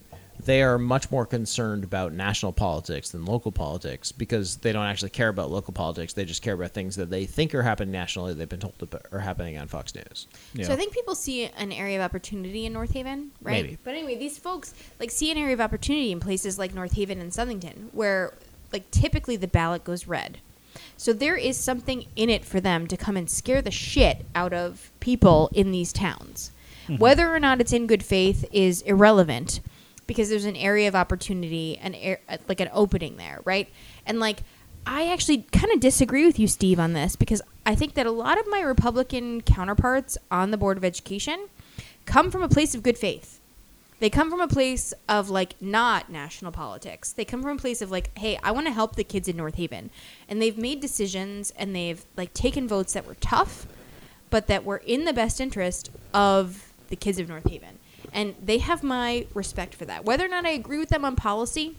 they 0.45 0.63
are 0.63 0.78
much 0.78 1.12
more 1.12 1.26
concerned 1.26 1.84
about 1.84 2.13
national 2.13 2.52
politics 2.52 3.10
than 3.12 3.26
local 3.26 3.52
politics 3.52 4.12
because 4.12 4.58
they 4.58 4.71
don't 4.71 4.86
actually 4.86 5.10
care 5.10 5.30
about 5.30 5.52
local 5.52 5.74
politics. 5.74 6.13
They 6.13 6.26
just 6.26 6.41
care 6.41 6.54
about 6.54 6.71
things 6.71 6.95
that 6.95 7.10
they 7.10 7.26
think 7.26 7.54
are 7.54 7.62
happening 7.62 7.91
nationally, 7.91 8.34
they've 8.34 8.50
been 8.50 8.60
told 8.60 8.74
are 9.12 9.19
happening 9.19 9.58
on 9.58 9.67
Fox 9.67 9.93
News. 9.93 10.28
Yeah. 10.54 10.65
So 10.65 10.74
I 10.74 10.76
think 10.78 10.93
people 10.93 11.15
see 11.15 11.45
an 11.45 11.71
area 11.71 11.97
of 11.97 12.04
opportunity 12.04 12.65
in 12.65 12.74
North 12.74 12.93
Haven, 12.93 13.32
right? 13.41 13.63
Maybe. 13.63 13.78
But 13.84 13.93
anyway, 13.93 14.15
these 14.15 14.38
folks 14.38 14.74
like 15.00 15.12
see 15.12 15.32
an 15.32 15.38
area 15.38 15.54
of 15.54 15.62
opportunity 15.62 16.12
in 16.12 16.19
places 16.19 16.58
like 16.58 16.74
North 16.74 16.93
Haven 16.93 17.19
and 17.19 17.32
Southington, 17.32 17.89
where 17.93 18.34
like 18.72 18.90
typically 18.92 19.36
the 19.36 19.48
ballot 19.48 19.84
goes 19.84 20.08
red. 20.08 20.40
So 20.98 21.14
there 21.14 21.36
is 21.36 21.58
something 21.58 22.06
in 22.16 22.30
it 22.30 22.46
for 22.46 22.62
them 22.62 22.88
to 22.88 22.96
come 22.96 23.18
and 23.18 23.30
scare 23.30 23.62
the 23.62 23.72
shit 23.72 24.26
out 24.36 24.54
of 24.54 24.92
people 25.00 25.50
in 25.54 25.72
these 25.72 25.92
towns. 25.92 26.52
Mm-hmm. 26.84 26.98
Whether 26.98 27.34
or 27.34 27.40
not 27.40 27.60
it's 27.60 27.74
in 27.74 27.88
good 27.88 28.04
faith 28.04 28.46
is 28.52 28.82
irrelevant 28.84 29.60
because 30.08 30.30
there's 30.30 30.46
an 30.46 30.56
area 30.56 30.88
of 30.88 30.96
opportunity 30.96 31.78
and 31.78 31.96
air, 31.96 32.20
uh, 32.30 32.38
like 32.48 32.60
an 32.60 32.70
opening 32.74 33.18
there, 33.18 33.42
right? 33.46 33.70
And 34.06 34.20
like 34.20 34.44
I 34.86 35.08
actually 35.08 35.44
kind 35.52 35.72
of 35.74 35.80
disagree 35.80 36.26
with 36.26 36.40
you 36.40 36.48
Steve 36.48 36.80
on 36.80 36.94
this 36.94 37.16
because 37.16 37.42
I 37.66 37.76
think 37.76 37.94
that 37.96 38.06
a 38.06 38.12
lot 38.12 38.40
of 38.40 38.46
my 38.50 38.62
Republican 38.62 39.42
counterparts 39.42 40.18
on 40.32 40.52
the 40.52 40.58
board 40.58 40.78
of 40.78 40.86
education 40.86 41.50
come 42.06 42.32
from 42.32 42.42
a 42.42 42.50
place 42.50 42.74
of 42.74 42.84
good 42.84 42.98
faith. 42.98 43.40
They 44.02 44.10
come 44.10 44.32
from 44.32 44.42
a 44.42 44.48
place 44.48 44.96
of 45.08 45.30
like 45.30 45.62
not 45.62 46.10
national 46.10 46.52
politics. 46.52 47.14
They 47.14 47.24
come 47.24 47.44
from 47.44 47.58
a 47.58 47.62
place 47.62 47.84
of 47.84 47.92
like, 47.92 48.18
hey, 48.18 48.40
I 48.42 48.50
want 48.50 48.66
to 48.66 48.74
help 48.74 48.96
the 48.96 49.04
kids 49.04 49.28
in 49.28 49.38
North 49.38 49.54
Haven. 49.56 49.92
And 50.28 50.42
they've 50.42 50.58
made 50.58 50.80
decisions 50.80 51.54
and 51.56 51.76
they've 51.76 52.04
like 52.18 52.34
taken 52.34 52.68
votes 52.68 52.94
that 52.94 53.06
were 53.06 53.14
tough, 53.14 53.68
but 54.32 54.48
that 54.48 54.66
were 54.66 54.82
in 54.88 55.06
the 55.06 55.14
best 55.14 55.40
interest 55.40 55.92
of 56.16 56.74
the 56.90 56.96
kids 56.96 57.20
of 57.20 57.30
North 57.30 57.48
Haven. 57.48 57.78
And 58.12 58.34
they 58.44 58.58
have 58.58 58.82
my 58.82 59.28
respect 59.36 59.76
for 59.76 59.86
that. 59.86 60.04
Whether 60.04 60.26
or 60.26 60.30
not 60.30 60.48
I 60.48 60.52
agree 60.52 60.80
with 60.80 60.90
them 60.90 61.06
on 61.06 61.16
policy 61.16 61.76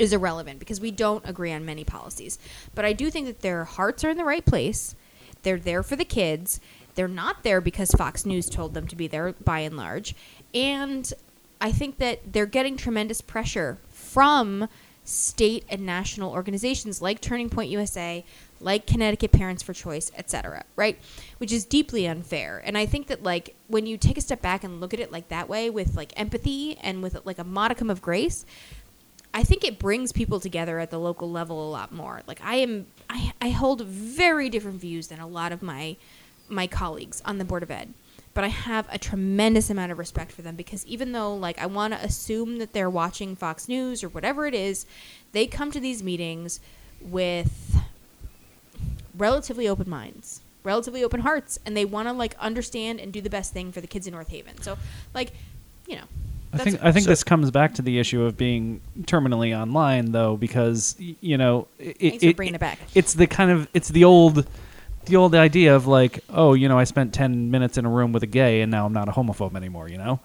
is 0.00 0.12
irrelevant 0.12 0.58
because 0.58 0.80
we 0.80 0.90
don't 0.90 1.24
agree 1.28 1.52
on 1.52 1.64
many 1.64 1.84
policies. 1.84 2.40
But 2.74 2.84
I 2.84 2.92
do 2.92 3.08
think 3.08 3.26
that 3.26 3.42
their 3.42 3.62
hearts 3.62 4.02
are 4.02 4.10
in 4.10 4.16
the 4.16 4.24
right 4.24 4.44
place. 4.44 4.96
They're 5.44 5.60
there 5.60 5.84
for 5.84 5.94
the 5.94 6.04
kids. 6.04 6.60
They're 6.96 7.06
not 7.06 7.44
there 7.44 7.60
because 7.60 7.92
Fox 7.92 8.26
News 8.26 8.50
told 8.50 8.74
them 8.74 8.88
to 8.88 8.96
be 8.96 9.06
there 9.06 9.34
by 9.44 9.60
and 9.60 9.76
large. 9.76 10.16
And 10.52 11.12
I 11.60 11.72
think 11.72 11.98
that 11.98 12.32
they're 12.32 12.46
getting 12.46 12.76
tremendous 12.76 13.20
pressure 13.20 13.78
from 13.90 14.68
state 15.04 15.64
and 15.68 15.86
national 15.86 16.32
organizations 16.32 17.00
like 17.00 17.20
Turning 17.20 17.48
Point 17.48 17.70
USA, 17.70 18.24
like 18.60 18.86
Connecticut 18.86 19.32
Parents 19.32 19.62
for 19.62 19.72
Choice, 19.72 20.10
etc., 20.16 20.64
right? 20.74 20.98
Which 21.38 21.52
is 21.52 21.64
deeply 21.64 22.06
unfair. 22.06 22.60
And 22.64 22.76
I 22.76 22.86
think 22.86 23.06
that 23.06 23.22
like 23.22 23.54
when 23.68 23.86
you 23.86 23.96
take 23.96 24.18
a 24.18 24.20
step 24.20 24.42
back 24.42 24.64
and 24.64 24.80
look 24.80 24.92
at 24.92 25.00
it 25.00 25.12
like 25.12 25.28
that 25.28 25.48
way 25.48 25.70
with 25.70 25.96
like 25.96 26.12
empathy 26.18 26.76
and 26.78 27.02
with 27.02 27.24
like 27.24 27.38
a 27.38 27.44
modicum 27.44 27.88
of 27.88 28.02
grace, 28.02 28.44
I 29.32 29.44
think 29.44 29.64
it 29.64 29.78
brings 29.78 30.12
people 30.12 30.40
together 30.40 30.78
at 30.78 30.90
the 30.90 30.98
local 30.98 31.30
level 31.30 31.68
a 31.68 31.70
lot 31.70 31.92
more. 31.92 32.22
Like 32.26 32.40
I 32.42 32.56
am 32.56 32.86
I, 33.08 33.32
I 33.40 33.50
hold 33.50 33.82
very 33.82 34.48
different 34.48 34.80
views 34.80 35.08
than 35.08 35.20
a 35.20 35.26
lot 35.26 35.52
of 35.52 35.62
my 35.62 35.96
my 36.48 36.66
colleagues 36.66 37.22
on 37.24 37.38
the 37.38 37.44
board 37.44 37.62
of 37.62 37.70
ed. 37.70 37.92
But 38.36 38.44
I 38.44 38.48
have 38.48 38.86
a 38.92 38.98
tremendous 38.98 39.70
amount 39.70 39.92
of 39.92 39.98
respect 39.98 40.30
for 40.30 40.42
them 40.42 40.56
because 40.56 40.84
even 40.84 41.12
though 41.12 41.34
like 41.34 41.58
I 41.58 41.64
want 41.64 41.94
to 41.94 42.04
assume 42.04 42.58
that 42.58 42.74
they're 42.74 42.90
watching 42.90 43.34
Fox 43.34 43.66
News 43.66 44.04
or 44.04 44.10
whatever 44.10 44.44
it 44.44 44.52
is, 44.52 44.84
they 45.32 45.46
come 45.46 45.72
to 45.72 45.80
these 45.80 46.02
meetings 46.02 46.60
with 47.00 47.80
relatively 49.16 49.66
open 49.66 49.88
minds, 49.88 50.42
relatively 50.64 51.02
open 51.02 51.20
hearts, 51.20 51.58
and 51.64 51.74
they 51.74 51.86
want 51.86 52.08
to 52.08 52.12
like 52.12 52.36
understand 52.38 53.00
and 53.00 53.10
do 53.10 53.22
the 53.22 53.30
best 53.30 53.54
thing 53.54 53.72
for 53.72 53.80
the 53.80 53.86
kids 53.86 54.06
in 54.06 54.12
North 54.12 54.28
Haven. 54.28 54.60
So, 54.60 54.76
like, 55.14 55.32
you 55.86 55.96
know, 55.96 56.04
I 56.52 56.58
think 56.58 56.84
I 56.84 56.92
think 56.92 57.04
so- 57.04 57.10
this 57.12 57.24
comes 57.24 57.50
back 57.50 57.72
to 57.76 57.82
the 57.82 57.98
issue 57.98 58.22
of 58.22 58.36
being 58.36 58.82
terminally 59.04 59.58
online, 59.58 60.12
though, 60.12 60.36
because 60.36 60.94
y- 61.00 61.16
you 61.22 61.38
know, 61.38 61.68
it, 61.78 61.96
Thanks 62.00 62.22
for 62.36 62.42
it- 62.42 62.54
it 62.54 62.60
back. 62.60 62.80
It's 62.94 63.14
the 63.14 63.26
kind 63.26 63.50
of 63.50 63.66
it's 63.72 63.88
the 63.88 64.04
old 64.04 64.46
the 65.06 65.16
old 65.16 65.34
idea 65.34 65.74
of 65.76 65.86
like, 65.86 66.20
oh, 66.30 66.54
you 66.54 66.68
know, 66.68 66.78
I 66.78 66.84
spent 66.84 67.14
ten 67.14 67.50
minutes 67.50 67.78
in 67.78 67.84
a 67.86 67.90
room 67.90 68.12
with 68.12 68.22
a 68.22 68.26
gay, 68.26 68.60
and 68.60 68.70
now 68.70 68.86
I'm 68.86 68.92
not 68.92 69.08
a 69.08 69.12
homophobe 69.12 69.56
anymore. 69.56 69.88
You 69.88 69.98
know? 69.98 70.20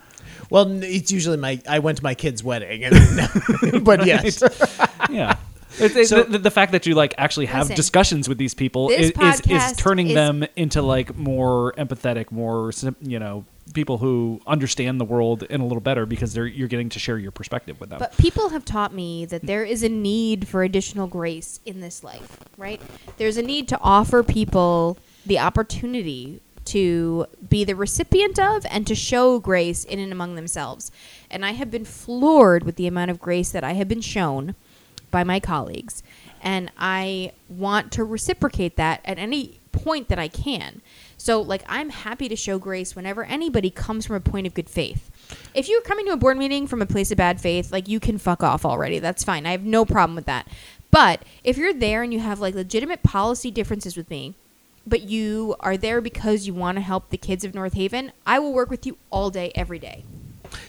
Well, 0.50 0.84
it's 0.84 1.12
usually 1.12 1.38
my. 1.38 1.62
I 1.68 1.80
went 1.80 1.98
to 2.00 2.04
my 2.04 2.16
kid's 2.16 2.44
wedding, 2.44 2.84
and, 2.84 3.84
but 3.84 4.06
yes, 4.06 4.42
Yeah. 5.10 5.38
It's, 5.80 5.96
it's 5.96 6.10
So- 6.10 6.24
the, 6.24 6.38
the 6.38 6.52
fact 6.52 6.74
that 6.74 6.86
you 6.86 6.96
like 6.96 7.14
actually 7.18 7.46
have 7.46 7.64
Listen, 7.64 7.76
discussions 7.78 8.28
with 8.28 8.38
these 8.38 8.54
people 8.54 8.90
is, 8.90 9.12
is, 9.12 9.42
is 9.48 9.74
turning 9.78 10.08
is- 10.08 10.14
them 10.16 10.46
into 10.58 10.82
like 10.82 11.16
more 11.18 11.74
empathetic, 11.78 12.30
more 12.32 12.72
you 13.02 13.20
know 13.20 13.46
people 13.72 13.98
who 13.98 14.42
understand 14.46 15.00
the 15.00 15.06
world 15.06 15.44
in 15.44 15.62
a 15.62 15.66
little 15.66 15.82
better 15.82 16.06
because 16.06 16.34
they're 16.34 16.48
you're 16.48 16.68
getting 16.68 16.90
to 16.90 17.00
share 17.00 17.18
your 17.18 17.32
perspective 17.32 17.80
with 17.80 17.90
them. 17.90 18.00
But 18.00 18.18
people 18.18 18.50
have 18.50 18.66
taught 18.66 18.94
me 18.94 19.26
that 19.26 19.42
there 19.42 19.64
is 19.64 19.84
a 19.84 19.90
need 19.90 20.48
for 20.48 20.64
additional 20.64 21.08
grace 21.08 21.60
in 21.66 21.80
this 21.80 22.04
life, 22.04 22.40
right? 22.58 22.82
There's 23.18 23.38
a 23.38 23.42
need 23.42 23.68
to 23.70 23.80
offer 23.82 24.24
people 24.24 24.98
the 25.26 25.40
opportunity 25.40 26.42
to 26.66 27.26
be 27.50 27.64
the 27.64 27.76
recipient 27.76 28.40
of 28.40 28.66
and 28.70 28.86
to 28.88 28.96
show 28.96 29.40
grace 29.40 29.84
in 29.84 30.00
and 30.00 30.12
among 30.12 30.36
themselves. 30.36 30.92
And 31.30 31.46
I 31.46 31.52
have 31.52 31.72
been 31.72 31.86
floored 31.86 32.64
with 32.64 32.76
the 32.76 32.88
amount 32.88 33.12
of 33.12 33.20
grace 33.20 33.52
that 33.52 33.64
I 33.64 33.74
have 33.74 33.88
been 33.88 34.02
shown 34.02 34.56
by 35.10 35.24
my 35.24 35.40
colleagues. 35.40 36.04
And 36.42 36.72
I 36.78 37.34
want 37.50 37.92
to 37.94 38.04
reciprocate 38.04 38.76
that 38.78 39.02
at 39.06 39.18
any 39.18 39.60
point 39.72 40.08
that 40.10 40.20
I 40.20 40.28
can. 40.28 40.82
So, 41.22 41.40
like, 41.40 41.64
I'm 41.68 41.92
happy 41.92 42.28
to 42.30 42.36
show 42.36 42.58
grace 42.58 42.96
whenever 42.96 43.24
anybody 43.24 43.70
comes 43.70 44.08
from 44.08 44.16
a 44.16 44.20
point 44.20 44.48
of 44.48 44.56
good 44.56 44.68
faith. 44.68 45.12
If 45.54 45.70
you're 45.70 45.84
coming 45.84 46.08
to 46.08 46.14
a 46.14 46.18
board 46.18 46.36
meeting 46.36 46.66
from 46.66 46.82
a 46.82 46.88
place 46.88 47.12
of 47.12 47.20
bad 47.20 47.40
faith, 47.40 47.72
like, 47.72 47.88
you 47.88 48.00
can 48.00 48.18
fuck 48.18 48.42
off 48.42 48.66
already. 48.66 48.98
That's 48.98 49.24
fine. 49.24 49.46
I 49.46 49.52
have 49.52 49.64
no 49.64 49.86
problem 49.86 50.16
with 50.16 50.26
that. 50.26 50.48
But 50.90 51.22
if 51.44 51.58
you're 51.58 51.76
there 51.76 52.02
and 52.02 52.12
you 52.12 52.20
have, 52.22 52.40
like, 52.40 52.56
legitimate 52.56 53.04
policy 53.04 53.52
differences 53.52 53.96
with 53.96 54.10
me, 54.10 54.34
but 54.88 55.04
you 55.04 55.56
are 55.60 55.78
there 55.78 56.02
because 56.02 56.48
you 56.48 56.56
want 56.56 56.78
to 56.78 56.82
help 56.82 57.12
the 57.12 57.18
kids 57.18 57.46
of 57.46 57.54
North 57.54 57.74
Haven, 57.74 58.14
I 58.26 58.40
will 58.40 58.52
work 58.52 58.72
with 58.72 58.88
you 58.88 58.98
all 59.12 59.30
day, 59.30 59.52
every 59.54 59.78
day. 59.78 60.04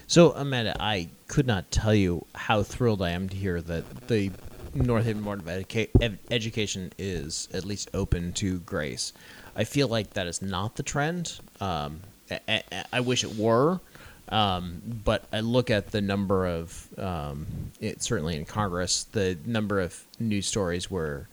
So, 0.06 0.32
Amanda, 0.32 0.76
I 0.78 1.08
could 1.28 1.46
not 1.46 1.70
tell 1.70 1.94
you 1.94 2.26
how 2.34 2.62
thrilled 2.62 3.00
I 3.00 3.12
am 3.12 3.26
to 3.30 3.36
hear 3.36 3.62
that 3.62 4.08
the 4.08 4.30
North 4.74 5.06
Haven 5.06 5.22
Board 5.22 5.40
of 5.40 5.46
Educa- 5.46 6.18
Education 6.30 6.92
is 6.98 7.48
at 7.54 7.64
least 7.64 7.88
open 7.94 8.34
to 8.34 8.60
grace. 8.60 9.14
I 9.56 9.64
feel 9.64 9.88
like 9.88 10.14
that 10.14 10.26
is 10.26 10.42
not 10.42 10.76
the 10.76 10.82
trend. 10.82 11.38
Um, 11.60 12.00
I, 12.30 12.40
I, 12.48 12.84
I 12.94 13.00
wish 13.00 13.24
it 13.24 13.36
were, 13.36 13.80
um, 14.28 14.80
but 15.04 15.24
I 15.32 15.40
look 15.40 15.70
at 15.70 15.90
the 15.90 16.00
number 16.00 16.46
of, 16.46 16.86
um, 16.98 17.46
it, 17.80 18.02
certainly 18.02 18.36
in 18.36 18.44
Congress, 18.44 19.04
the 19.12 19.36
number 19.44 19.80
of 19.80 20.02
news 20.18 20.46
stories 20.46 20.90
where 20.90 21.28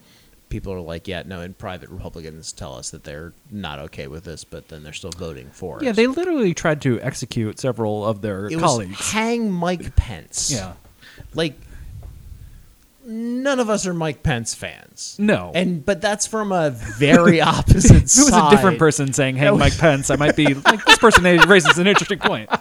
people 0.49 0.73
are 0.73 0.79
like, 0.81 1.07
yeah, 1.07 1.23
no, 1.25 1.41
and 1.41 1.57
private 1.57 1.89
Republicans 1.89 2.51
tell 2.51 2.75
us 2.75 2.89
that 2.89 3.03
they're 3.03 3.33
not 3.51 3.79
okay 3.79 4.07
with 4.07 4.23
this, 4.25 4.43
but 4.43 4.67
then 4.67 4.83
they're 4.83 4.93
still 4.93 5.11
voting 5.11 5.49
for 5.51 5.77
it. 5.77 5.83
yeah, 5.85 5.91
they 5.91 6.07
literally 6.07 6.53
tried 6.53 6.81
to 6.81 6.99
execute 7.01 7.59
several 7.59 8.05
of 8.05 8.21
their 8.21 8.47
it 8.47 8.55
was 8.55 8.63
colleagues. 8.63 9.11
hang 9.11 9.51
Mike 9.51 9.95
Pence. 9.95 10.51
yeah. 10.51 10.73
like 11.33 11.53
none 13.09 13.59
of 13.59 13.69
us 13.69 13.85
are 13.87 13.93
Mike 13.93 14.23
Pence 14.23 14.53
fans. 14.53 15.15
No. 15.19 15.51
and 15.55 15.83
but 15.85 15.99
that's 16.01 16.27
from 16.27 16.51
a 16.51 16.69
very 16.69 17.41
opposite 17.55 17.91
if 17.91 18.17
it 18.17 18.25
was 18.25 18.29
a 18.33 18.49
different 18.49 18.79
person 18.79 19.11
saying 19.13 19.35
"Hey, 19.35 19.49
Mike 19.51 19.77
Pence," 19.77 20.09
I 20.09 20.15
might 20.15 20.35
be 20.35 20.53
like, 20.53 20.85
"This 20.85 20.97
person 20.97 21.23
raises 21.23 21.77
an 21.77 21.87
interesting 21.87 22.19
point." 22.19 22.49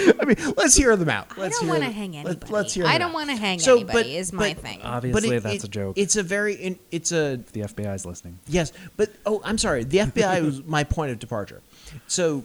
I 0.20 0.24
mean, 0.24 0.36
let's 0.56 0.74
hear 0.74 0.96
them 0.96 1.10
out. 1.10 1.26
I 1.36 1.40
Let's 1.42 1.60
don't 1.60 1.68
want 1.68 1.82
to 1.82 1.90
hang 1.90 2.16
anybody. 2.16 2.50
Let's 2.50 2.72
hear 2.72 2.86
I 2.86 2.96
don't 2.96 3.12
want 3.12 3.28
to 3.28 3.36
hang 3.36 3.58
So, 3.58 3.76
anybody. 3.76 3.98
but- 3.98 4.06
is 4.06 4.32
my 4.32 4.54
but- 4.54 4.62
thing. 4.62 4.80
Obviously, 4.82 5.28
But 5.28 5.36
it- 5.36 5.42
that's 5.42 5.56
it- 5.56 5.64
a 5.64 5.68
joke. 5.68 5.98
It's 5.98 6.16
a 6.16 6.22
very. 6.22 6.78
It's 6.90 7.12
a 7.12 7.38
the 7.52 7.60
FBI 7.62 7.94
is 7.94 8.06
listening. 8.06 8.38
Yes, 8.46 8.72
but 8.96 9.10
oh, 9.26 9.42
I'm 9.44 9.58
sorry. 9.58 9.84
The 9.84 9.98
FBI 9.98 10.42
was 10.42 10.64
my 10.64 10.84
point 10.84 11.10
of 11.12 11.18
departure. 11.18 11.60
So, 12.06 12.44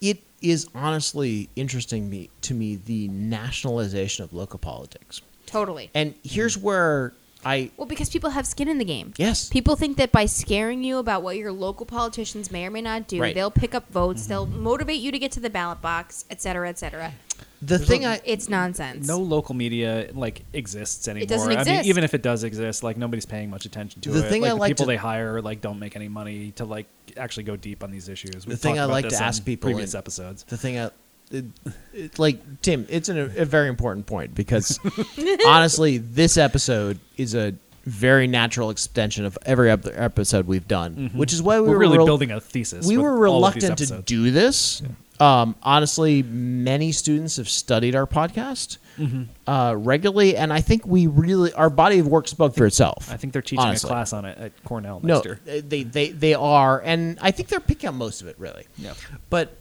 it 0.00 0.22
is 0.40 0.68
honestly 0.74 1.48
interesting 1.56 2.08
me 2.08 2.30
to 2.42 2.54
me 2.54 2.76
the 2.76 3.08
nationalization 3.08 4.24
of 4.24 4.32
local 4.32 4.58
politics, 4.58 5.20
totally. 5.58 5.90
and 5.94 6.14
here's 6.22 6.56
where 6.58 7.12
I 7.46 7.70
Well, 7.76 7.86
because 7.86 8.08
people 8.08 8.30
have 8.30 8.46
skin 8.46 8.68
in 8.68 8.78
the 8.78 8.84
game. 8.86 9.12
yes 9.18 9.48
People 9.50 9.76
think 9.76 9.96
that 9.98 10.10
by 10.12 10.24
scaring 10.26 10.82
you 10.82 10.96
about 10.98 11.22
what 11.22 11.36
your 11.36 11.52
local 11.52 11.84
politicians 11.84 12.50
may 12.50 12.64
or 12.66 12.70
may 12.70 12.80
not 12.80 13.06
do, 13.06 13.20
Right. 13.20 13.34
they'll 13.34 13.50
pick 13.64 13.74
up 13.74 13.84
votes, 13.92 14.26
they'll 14.26 14.46
motivate 14.46 15.00
you 15.00 15.12
to 15.12 15.18
get 15.18 15.30
to 15.32 15.40
the 15.40 15.50
ballot 15.50 15.80
box, 15.82 16.24
et 16.30 16.40
cetera, 16.40 16.68
et 16.70 16.78
cetera. 16.78 17.12
the 17.60 17.78
thing 17.78 18.04
I 18.04 18.20
It's 18.26 18.48
nonsense. 18.48 19.06
No 19.06 19.18
local 19.18 19.54
media 19.54 20.08
like 20.14 20.42
exists 20.52 21.06
anymore. 21.08 21.26
doesn't 21.28 21.48
I 21.50 21.50
mean, 21.52 21.60
exist. 21.60 21.86
even 21.88 22.04
if 22.04 22.12
it 22.14 22.22
does 22.22 22.44
exist, 22.44 22.82
like 22.82 22.96
nobody's 22.98 23.24
paying 23.26 23.48
much 23.50 23.64
attention 23.66 24.00
to 24.02 24.10
The 24.10 24.18
it. 24.26 24.28
thing 24.30 24.42
like, 24.42 24.50
I 24.50 24.54
the 24.54 24.60
like 24.60 24.70
people 24.70 24.84
to- 24.86 24.92
they 24.92 24.96
hire 24.96 25.40
like 25.40 25.60
don't 25.62 25.78
make 25.78 25.96
any 25.96 26.08
money 26.08 26.52
to 26.56 26.64
like 26.66 26.86
actually 27.16 27.44
go 27.44 27.56
deep 27.56 27.82
on 27.84 27.90
these 27.90 28.08
issues. 28.10 28.46
We've 28.46 28.58
thing 28.58 28.72
talked 28.76 28.80
I 28.80 28.84
about 28.84 28.92
like 28.92 29.04
this 29.08 29.18
to 29.18 29.24
ask 29.24 29.42
on 29.42 29.46
people 29.46 29.68
previous 29.70 29.94
in- 29.94 29.98
episodes. 29.98 30.44
the 30.44 30.56
thing 30.58 30.78
I, 30.78 30.90
it, 31.34 31.44
it, 31.92 32.18
like 32.18 32.62
Tim, 32.62 32.86
it's 32.88 33.08
an, 33.08 33.18
a 33.18 33.44
very 33.44 33.68
important 33.68 34.06
point 34.06 34.34
because 34.34 34.78
honestly, 35.46 35.98
this 35.98 36.36
episode 36.36 36.98
is 37.16 37.34
a 37.34 37.54
very 37.84 38.26
natural 38.26 38.70
extension 38.70 39.24
of 39.26 39.36
every 39.44 39.70
ep- 39.70 39.86
episode 39.92 40.46
we've 40.46 40.66
done, 40.68 41.10
which 41.14 41.32
is 41.32 41.42
why 41.42 41.60
we 41.60 41.64
Mm-hmm. 41.64 41.70
We're 41.70 41.74
were 41.74 41.80
really 41.80 41.96
rel- 41.98 42.06
building 42.06 42.30
a 42.30 42.40
thesis. 42.40 42.86
we 42.86 42.96
were 42.96 43.28
all 43.28 43.44
of 43.44 43.54
these 43.54 43.62
reluctant 43.64 43.88
to 43.90 44.02
do 44.02 44.30
this. 44.30 44.82
Um, 45.20 45.54
honestly, 45.62 46.22
many 46.24 46.90
students 46.92 47.36
have 47.36 47.48
studied 47.48 47.94
our 47.94 48.06
podcast 48.06 48.78
Mm-hmm. 48.98 49.24
uh, 49.50 49.74
regularly, 49.74 50.36
and 50.36 50.52
I 50.52 50.60
think 50.60 50.86
we 50.86 51.08
really 51.08 51.52
our 51.54 51.68
body 51.68 51.98
of 51.98 52.06
work 52.06 52.28
spoke 52.28 52.54
for 52.54 52.64
itself. 52.64 53.10
I 53.10 53.16
think 53.16 53.32
they're 53.32 53.42
teaching 53.42 53.58
honestly. 53.58 53.88
a 53.88 53.92
class 53.92 54.12
on 54.12 54.24
it 54.24 54.38
at 54.38 54.62
Cornell 54.62 55.00
No, 55.02 55.20
year. 55.24 55.40
they, 55.44 55.82
they 55.82 56.10
they 56.10 56.34
are, 56.34 56.80
and 56.80 57.18
I 57.20 57.32
think 57.32 57.48
they're 57.48 57.58
picking 57.58 57.88
up 57.88 57.96
most 57.96 58.22
of 58.22 58.28
it, 58.28 58.38
really. 58.38 58.68
Yeah. 58.78 58.94
But 59.30 59.56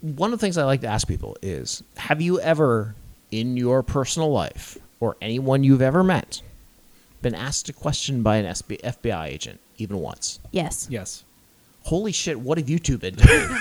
one 0.00 0.32
of 0.32 0.38
the 0.38 0.44
things 0.44 0.56
I 0.56 0.64
like 0.64 0.80
to 0.82 0.86
ask 0.86 1.06
people 1.06 1.36
is: 1.42 1.82
Have 1.96 2.20
you 2.20 2.40
ever, 2.40 2.94
in 3.30 3.56
your 3.56 3.82
personal 3.82 4.30
life, 4.30 4.78
or 4.98 5.16
anyone 5.20 5.64
you've 5.64 5.82
ever 5.82 6.02
met, 6.02 6.42
been 7.22 7.34
asked 7.34 7.68
a 7.68 7.72
question 7.72 8.22
by 8.22 8.36
an 8.36 8.46
SB, 8.46 8.80
FBI 8.80 9.26
agent 9.26 9.60
even 9.78 9.98
once? 9.98 10.40
Yes. 10.50 10.86
Yes. 10.90 11.24
Holy 11.82 12.12
shit! 12.12 12.38
What 12.38 12.58
have 12.58 12.68
you 12.68 12.78
two 12.78 12.98
been 12.98 13.14
doing? 13.14 13.48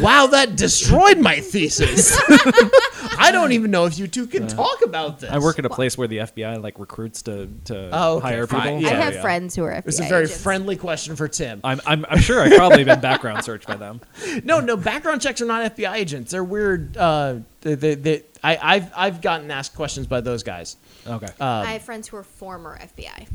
wow, 0.00 0.26
that 0.26 0.54
destroyed 0.56 1.18
my 1.18 1.40
thesis. 1.40 2.20
I 3.18 3.32
don't 3.32 3.52
even 3.52 3.70
know 3.70 3.86
if 3.86 3.98
you 3.98 4.06
two 4.06 4.26
can 4.26 4.46
talk 4.46 4.82
about 4.84 5.20
this. 5.20 5.30
I 5.30 5.38
work 5.38 5.58
at 5.58 5.66
a 5.66 5.70
place 5.70 5.96
where 5.98 6.08
the 6.08 6.18
FBI 6.18 6.62
like 6.62 6.78
recruits 6.78 7.22
to 7.22 7.48
to 7.64 7.90
Oh, 7.92 8.16
okay, 8.18 8.28
hire 8.28 8.46
fine. 8.46 8.78
people. 8.78 8.82
Yeah, 8.82 8.98
I 8.98 9.02
have 9.02 9.14
yeah. 9.14 9.22
friends 9.22 9.54
who 9.56 9.64
are 9.64 9.72
FBI 9.72 9.78
It 9.78 9.86
was 9.86 10.00
a 10.00 10.04
very 10.04 10.24
agents. 10.24 10.42
friendly 10.42 10.76
question 10.76 11.16
for 11.16 11.28
Tim. 11.28 11.60
I'm, 11.64 11.80
I'm 11.86 12.04
I'm 12.08 12.18
sure 12.20 12.40
I've 12.40 12.54
probably 12.54 12.84
been 12.84 13.00
background 13.00 13.44
searched 13.44 13.66
by 13.66 13.76
them. 13.76 14.00
No, 14.44 14.60
no, 14.60 14.76
background 14.76 15.20
checks 15.22 15.40
are 15.40 15.46
not 15.46 15.76
FBI 15.76 15.94
agents. 15.94 16.30
They're 16.32 16.44
weird. 16.44 16.96
Uh, 16.96 17.36
they, 17.62 17.74
they, 17.74 17.94
they, 17.94 18.22
I, 18.42 18.58
I've 18.62 18.92
I've 18.96 19.20
gotten 19.20 19.50
asked 19.50 19.74
questions 19.74 20.06
by 20.06 20.20
those 20.20 20.42
guys. 20.42 20.76
Okay. 21.06 21.26
Uh, 21.40 21.44
I 21.44 21.72
have 21.72 21.82
friends 21.82 22.08
who 22.08 22.16
are 22.16 22.22
former 22.22 22.78
FBI. 22.78 23.26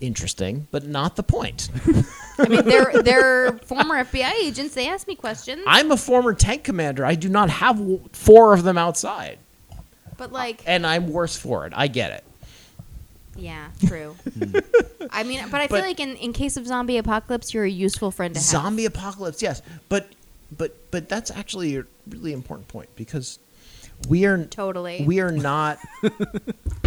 Interesting, 0.00 0.68
but 0.70 0.86
not 0.86 1.16
the 1.16 1.22
point. 1.22 1.68
I 2.38 2.48
mean, 2.48 2.64
they're 2.64 3.02
they're 3.02 3.52
former 3.58 4.04
FBI 4.04 4.32
agents. 4.42 4.74
They 4.74 4.88
ask 4.88 5.06
me 5.08 5.14
questions, 5.14 5.62
I'm 5.66 5.90
a 5.90 5.96
former 5.96 6.34
tank 6.34 6.64
commander. 6.64 7.04
I 7.04 7.14
do 7.14 7.28
not 7.28 7.50
have 7.50 7.80
four 8.12 8.54
of 8.54 8.62
them 8.62 8.78
outside, 8.78 9.38
but 10.16 10.32
like, 10.32 10.62
and 10.66 10.86
I'm 10.86 11.08
worse 11.12 11.36
for 11.36 11.66
it. 11.66 11.72
I 11.76 11.88
get 11.88 12.12
it. 12.12 12.24
yeah, 13.36 13.68
true. 13.86 14.14
I 15.10 15.22
mean, 15.24 15.44
but 15.50 15.60
I 15.60 15.66
feel 15.68 15.80
like 15.80 16.00
in, 16.00 16.16
in 16.16 16.32
case 16.32 16.56
of 16.56 16.66
zombie 16.66 16.98
apocalypse, 16.98 17.52
you're 17.54 17.64
a 17.64 17.70
useful 17.70 18.10
friend 18.10 18.34
to 18.34 18.40
have. 18.40 18.46
Zombie 18.46 18.84
apocalypse, 18.84 19.42
yes, 19.42 19.62
but 19.88 20.08
but 20.56 20.90
but 20.90 21.08
that's 21.08 21.30
actually 21.30 21.76
a 21.76 21.84
really 22.08 22.32
important 22.32 22.68
point 22.68 22.88
because 22.96 23.38
we 24.08 24.24
are 24.26 24.44
Totally. 24.44 25.04
we 25.04 25.18
are 25.20 25.32
not 25.32 25.78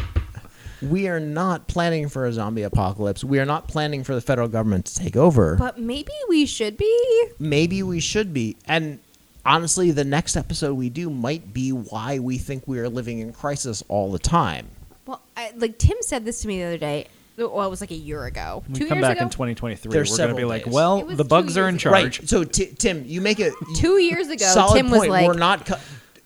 we 0.81 1.07
are 1.07 1.19
not 1.19 1.67
planning 1.67 2.09
for 2.09 2.25
a 2.25 2.33
zombie 2.33 2.63
apocalypse. 2.63 3.23
We 3.23 3.39
are 3.39 3.45
not 3.45 3.67
planning 3.67 4.03
for 4.03 4.15
the 4.15 4.21
federal 4.21 4.47
government 4.47 4.85
to 4.87 4.95
take 4.95 5.15
over. 5.15 5.55
But 5.55 5.79
maybe 5.79 6.11
we 6.29 6.45
should 6.45 6.77
be. 6.77 7.25
maybe 7.39 7.83
we 7.83 7.99
should 7.99 8.33
be. 8.33 8.57
And 8.65 8.99
honestly, 9.45 9.91
the 9.91 10.03
next 10.03 10.35
episode 10.35 10.73
we 10.75 10.89
do 10.89 11.09
might 11.09 11.53
be 11.53 11.71
why 11.71 12.19
we 12.19 12.37
think 12.37 12.67
we 12.67 12.79
are 12.79 12.89
living 12.89 13.19
in 13.19 13.33
crisis 13.33 13.83
all 13.87 14.11
the 14.11 14.19
time. 14.19 14.67
Well, 15.05 15.21
I, 15.35 15.51
like 15.55 15.77
Tim 15.77 15.97
said 16.01 16.25
this 16.25 16.41
to 16.41 16.47
me 16.47 16.59
the 16.59 16.65
other 16.65 16.77
day. 16.77 17.07
Well, 17.37 17.65
it 17.65 17.69
was 17.69 17.81
like 17.81 17.91
a 17.91 17.95
year 17.95 18.25
ago. 18.25 18.63
we 18.67 18.75
two 18.75 18.87
come 18.87 18.99
years 18.99 19.07
back 19.07 19.17
ago. 19.17 19.25
in 19.25 19.29
2023. 19.31 19.91
There's 19.91 20.11
we're 20.11 20.17
going 20.17 20.29
to 20.29 20.35
be 20.35 20.43
like, 20.43 20.65
days. 20.65 20.73
well, 20.73 21.05
the 21.05 21.23
bugs 21.23 21.57
are 21.57 21.67
in 21.67 21.75
ago. 21.75 21.79
charge. 21.79 22.19
Right. 22.19 22.29
So 22.29 22.43
Ti 22.43 22.67
Tim, 22.77 23.03
you 23.05 23.21
make 23.21 23.39
it 23.39 23.53
two 23.75 23.97
years 23.97 24.27
ago, 24.29 24.45
solid 24.45 24.75
Tim 24.75 24.91
was 24.91 25.07
like, 25.07 25.27
we're 25.27 25.33
not. 25.33 25.65
Co- 25.65 25.79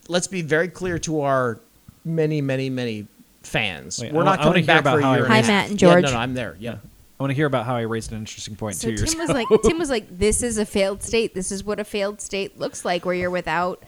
let's 0.08 0.28
be 0.28 0.42
very 0.42 0.68
clear 0.68 1.00
to 1.00 1.22
our 1.22 1.60
many, 2.04 2.42
many, 2.42 2.70
many 2.70 3.08
fans. 3.46 4.00
Wait, 4.02 4.12
we're 4.14 4.22
I 4.22 4.26
not 4.26 4.40
I 4.40 4.46
wanna 4.46 4.50
coming 4.50 4.64
hear 4.64 4.68
back 4.68 4.80
about 4.82 4.94
for 4.96 5.00
a 5.00 5.04
how 5.04 5.12
I 5.12 5.16
year. 5.16 5.24
and 5.26 5.34
Hi, 5.34 5.40
a 5.40 5.42
half. 5.42 5.48
Matt 5.48 5.70
and 5.72 5.82
Yeah, 5.82 5.90
George. 5.92 6.04
no, 6.06 6.12
no, 6.12 6.18
I'm 6.18 6.34
there. 6.34 6.56
Yeah. 6.60 6.78
I 7.18 7.24
want 7.24 7.32
to 7.32 7.36
hear 7.36 7.46
about 7.46 7.66
how 7.66 7.76
I 7.78 7.82
raised 7.84 8.12
an 8.12 8.18
interesting 8.18 8.58
point 8.58 8.76
So 8.76 8.90
two 8.90 8.96
years 8.96 9.12
Tim 9.12 9.20
was 9.22 9.30
ago. 9.30 9.40
like, 9.52 9.62
Tim 9.64 9.80
was 9.80 9.90
like, 9.90 10.06
this 10.20 10.44
is 10.44 10.58
a 10.58 10.66
failed 10.66 11.02
state. 11.02 11.34
This 11.34 11.50
is 11.50 11.64
what 11.64 11.80
a 11.80 11.86
failed 11.86 12.20
state 12.20 12.60
looks 12.60 12.84
like, 12.84 13.06
where 13.06 13.16
you're 13.16 13.30
without 13.30 13.82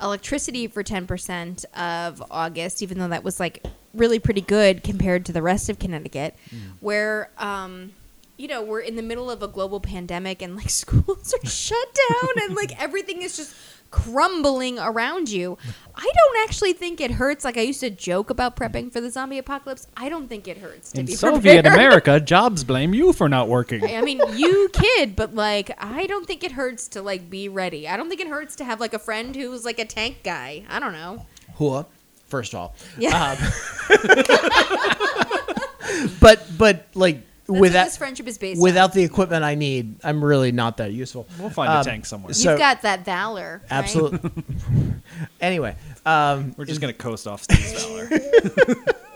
electricity 0.00 0.66
for 0.68 0.82
ten 0.82 1.06
percent 1.06 1.64
of 1.76 2.22
August, 2.30 2.82
even 2.82 2.98
though 2.98 3.08
that 3.08 3.24
was 3.24 3.40
like 3.40 3.64
really 3.94 4.18
pretty 4.18 4.40
good 4.42 4.82
compared 4.84 5.24
to 5.26 5.32
the 5.32 5.42
rest 5.42 5.68
of 5.68 5.78
Connecticut, 5.78 6.34
Mm. 6.54 6.58
where 6.80 7.30
um, 7.38 7.92
you 8.36 8.46
know 8.48 8.62
we're 8.62 8.80
in 8.80 8.96
the 8.96 9.02
middle 9.02 9.30
of 9.30 9.42
a 9.42 9.48
global 9.48 9.80
pandemic 9.80 10.42
and 10.42 10.54
like 10.56 10.70
schools 10.84 11.34
are 11.34 11.48
shut 11.48 11.98
down 12.10 12.44
and 12.44 12.54
like 12.54 12.80
everything 12.80 13.22
is 13.22 13.36
just 13.36 13.54
crumbling 13.90 14.78
around 14.78 15.30
you. 15.30 15.56
I 15.94 16.10
don't 16.14 16.44
actually 16.44 16.72
think 16.74 17.00
it 17.00 17.12
hurts. 17.12 17.44
Like 17.44 17.56
I 17.56 17.62
used 17.62 17.80
to 17.80 17.90
joke 17.90 18.30
about 18.30 18.56
prepping 18.56 18.92
for 18.92 19.00
the 19.00 19.10
zombie 19.10 19.38
apocalypse. 19.38 19.86
I 19.96 20.08
don't 20.08 20.28
think 20.28 20.46
it 20.46 20.58
hurts 20.58 20.92
to 20.92 21.00
In 21.00 21.06
be 21.06 21.12
Soviet 21.14 21.62
prepared. 21.62 21.66
America, 21.74 22.20
jobs 22.20 22.64
blame 22.64 22.94
you 22.94 23.12
for 23.12 23.28
not 23.28 23.48
working. 23.48 23.82
I 23.84 24.02
mean, 24.02 24.20
you 24.36 24.68
kid, 24.72 25.16
but 25.16 25.34
like, 25.34 25.72
I 25.82 26.06
don't 26.06 26.26
think 26.26 26.44
it 26.44 26.52
hurts 26.52 26.88
to 26.88 27.02
like 27.02 27.28
be 27.30 27.48
ready. 27.48 27.88
I 27.88 27.96
don't 27.96 28.08
think 28.08 28.20
it 28.20 28.28
hurts 28.28 28.56
to 28.56 28.64
have 28.64 28.80
like 28.80 28.94
a 28.94 28.98
friend 28.98 29.34
who's 29.34 29.64
like 29.64 29.78
a 29.78 29.84
tank 29.84 30.18
guy. 30.22 30.64
I 30.68 30.78
don't 30.78 30.92
know. 30.92 31.26
Hua, 31.54 31.86
first 32.26 32.52
of 32.54 32.60
all. 32.60 32.74
Yeah. 32.98 33.32
Um, 33.32 33.38
but 36.20 36.46
but 36.56 36.86
like 36.94 37.22
That's 37.48 37.54
what 37.54 37.60
without 37.62 37.84
this 37.84 37.96
friendship 37.96 38.28
is 38.28 38.36
based 38.36 38.60
without 38.60 38.92
the 38.92 39.02
equipment 39.02 39.42
I 39.42 39.54
need, 39.54 40.04
I'm 40.04 40.22
really 40.22 40.52
not 40.52 40.76
that 40.76 40.92
useful. 40.92 41.26
We'll 41.40 41.48
find 41.48 41.72
Um, 41.72 41.80
a 41.80 41.84
tank 41.84 42.04
somewhere. 42.04 42.28
on. 42.28 42.34
so- 42.34 42.50
You've 42.50 42.58
got 42.58 42.82
that 42.82 43.06
valor. 43.06 43.62
right? 43.62 43.72
Absolutely. 43.72 44.30
anyway, 45.40 45.74
um, 46.04 46.52
We're 46.58 46.66
just 46.66 46.82
gonna 46.82 46.92
coast 46.92 47.26
off 47.26 47.42
Steve's 47.42 47.84
valor. 47.84 48.10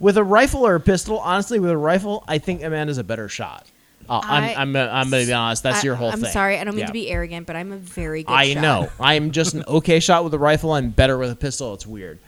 with 0.00 0.16
a 0.16 0.24
rifle 0.24 0.66
or 0.66 0.74
a 0.76 0.80
pistol, 0.80 1.18
honestly, 1.18 1.58
with 1.58 1.70
a 1.70 1.76
rifle, 1.76 2.24
I 2.28 2.38
think 2.38 2.62
Amanda's 2.62 2.98
a 2.98 3.04
better 3.04 3.28
shot. 3.28 3.66
Uh, 4.08 4.20
I- 4.22 4.54
I'm, 4.54 4.76
I'm, 4.76 4.78
I'm 4.88 5.10
gonna 5.10 5.24
be 5.24 5.32
honest. 5.32 5.62
That's 5.62 5.80
I- 5.80 5.86
your 5.86 5.94
whole 5.96 6.10
I'm 6.10 6.20
thing. 6.20 6.30
sorry. 6.30 6.58
I 6.58 6.64
don't 6.64 6.74
mean 6.74 6.80
Yeah. 6.82 6.86
to 6.88 6.92
be 6.92 7.08
arrogant, 7.10 7.46
but 7.46 7.56
I'm 7.56 7.72
a 7.72 7.76
very 7.78 8.22
good. 8.22 8.32
I 8.32 8.52
shot. 8.52 8.62
know. 8.62 8.90
I 9.00 9.14
am 9.14 9.30
just 9.30 9.54
an 9.54 9.64
okay 9.66 9.98
shot 9.98 10.24
with 10.24 10.34
a 10.34 10.38
rifle. 10.38 10.72
I'm 10.72 10.90
better 10.90 11.16
with 11.18 11.30
a 11.30 11.36
pistol. 11.36 11.72
It's 11.74 11.86
weird. 11.86 12.18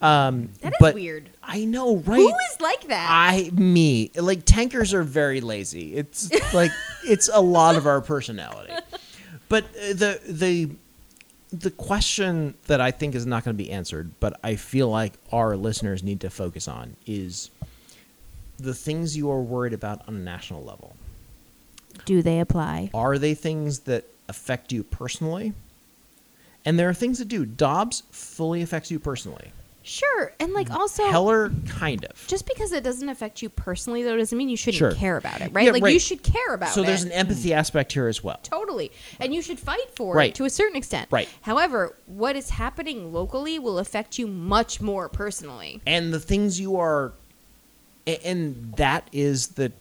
Um, 0.00 0.50
That 0.60 0.72
is 0.72 0.78
but 0.80 0.94
weird. 0.94 1.30
I 1.42 1.64
know, 1.64 1.96
right? 1.96 2.18
Who 2.18 2.28
is 2.28 2.60
like 2.60 2.88
that? 2.88 3.08
I 3.10 3.50
me 3.52 4.10
like 4.14 4.44
tankers 4.44 4.94
are 4.94 5.02
very 5.02 5.40
lazy. 5.40 5.94
It's 5.96 6.30
like 6.54 6.70
it's 7.04 7.28
a 7.32 7.40
lot 7.40 7.76
of 7.76 7.86
our 7.86 8.00
personality. 8.00 8.72
But 9.48 9.64
uh, 9.64 9.92
the 9.94 10.20
the 10.26 10.70
the 11.52 11.70
question 11.70 12.54
that 12.66 12.80
I 12.80 12.90
think 12.90 13.14
is 13.14 13.26
not 13.26 13.44
going 13.44 13.56
to 13.56 13.62
be 13.62 13.70
answered, 13.70 14.12
but 14.20 14.40
I 14.42 14.56
feel 14.56 14.88
like 14.88 15.14
our 15.30 15.56
listeners 15.56 16.02
need 16.02 16.20
to 16.20 16.30
focus 16.30 16.66
on 16.66 16.96
is 17.06 17.50
the 18.58 18.74
things 18.74 19.16
you 19.16 19.30
are 19.30 19.40
worried 19.40 19.74
about 19.74 20.06
on 20.08 20.16
a 20.16 20.20
national 20.20 20.62
level. 20.62 20.96
Do 22.06 22.22
they 22.22 22.40
apply? 22.40 22.90
Are 22.94 23.18
they 23.18 23.34
things 23.34 23.80
that 23.80 24.04
affect 24.28 24.72
you 24.72 24.82
personally? 24.82 25.52
And 26.64 26.78
there 26.78 26.88
are 26.88 26.94
things 26.94 27.18
that 27.18 27.28
do. 27.28 27.44
Dobbs 27.44 28.04
fully 28.10 28.62
affects 28.62 28.90
you 28.90 28.98
personally. 28.98 29.52
Sure, 29.82 30.32
and 30.38 30.52
like 30.52 30.68
mm. 30.68 30.76
also. 30.76 31.04
Heller 31.08 31.50
kind 31.68 32.04
of. 32.04 32.24
just 32.28 32.46
because 32.46 32.72
it 32.72 32.84
doesn't 32.84 33.08
affect 33.08 33.42
you 33.42 33.48
personally, 33.48 34.02
though, 34.02 34.16
doesn't 34.16 34.36
mean 34.36 34.48
you 34.48 34.56
shouldn't 34.56 34.78
Sure. 34.78 34.92
care 34.92 35.16
about 35.16 35.40
it, 35.40 35.52
right? 35.52 35.66
Yeah, 35.66 35.72
like 35.72 35.82
right. 35.82 35.92
you 35.92 35.98
should 35.98 36.22
care 36.22 36.54
about 36.54 36.70
so 36.70 36.82
it. 36.82 36.86
there's 36.86 37.02
an 37.04 37.12
empathy 37.12 37.50
mm. 37.50 37.56
aspect 37.56 37.92
here 37.92 38.06
as 38.08 38.22
well. 38.22 38.38
Totally. 38.42 38.92
And 39.20 39.34
you 39.34 39.42
should 39.42 39.58
fight 39.58 39.90
for 39.96 40.14
Right. 40.14 40.30
it 40.30 40.34
to 40.36 40.44
a 40.44 40.50
certain 40.50 40.76
extent. 40.76 41.08
Right. 41.10 41.28
However, 41.42 41.94
what 42.06 42.36
is 42.36 42.50
happening 42.50 43.12
locally 43.12 43.58
will 43.58 43.78
affect 43.78 44.18
you 44.18 44.26
much 44.26 44.80
more 44.80 45.08
personally. 45.08 45.80
and 45.86 46.12
the 46.14 46.20
things 46.20 46.60
you 46.60 46.76
are 46.76 47.12
a- 48.06 48.24
and 48.26 48.74
that 48.76 49.08
is 49.12 49.48
the 49.48 49.72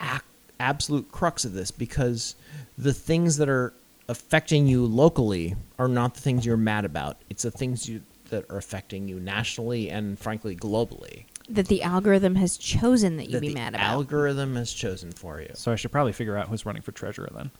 ac- 0.00 0.20
absolute 0.60 1.10
crux 1.12 1.44
of 1.44 1.52
this 1.52 1.70
because 1.70 2.34
the 2.78 2.92
things 2.94 3.36
that 3.38 3.48
are 3.48 3.72
affecting 4.08 4.66
you 4.66 4.84
locally 4.86 5.54
are 5.78 5.88
not 5.88 6.14
the 6.14 6.20
things 6.20 6.46
you're 6.46 6.56
mad 6.56 6.84
about 6.84 7.16
it's 7.28 7.42
the 7.42 7.50
things 7.50 7.88
you 7.88 8.00
that 8.30 8.44
are 8.50 8.56
affecting 8.58 9.08
you 9.08 9.18
nationally 9.20 9.88
and 9.90 10.18
frankly 10.18 10.54
globally 10.56 11.24
That 11.48 11.68
the 11.68 11.82
algorithm 11.82 12.34
has 12.36 12.56
chosen 12.56 13.16
that 13.18 13.26
you 13.26 13.32
that 13.32 13.40
be 13.40 13.48
the 13.48 13.54
mad 13.54 13.74
about. 13.74 13.80
algorithm 13.90 14.56
has 14.56 14.72
chosen 14.72 15.12
for 15.12 15.40
you 15.40 15.50
so 15.54 15.72
I 15.72 15.76
should 15.76 15.92
probably 15.92 16.12
figure 16.12 16.36
out 16.36 16.48
who's 16.48 16.64
running 16.66 16.82
for 16.82 16.92
treasurer 16.92 17.30
then. 17.34 17.50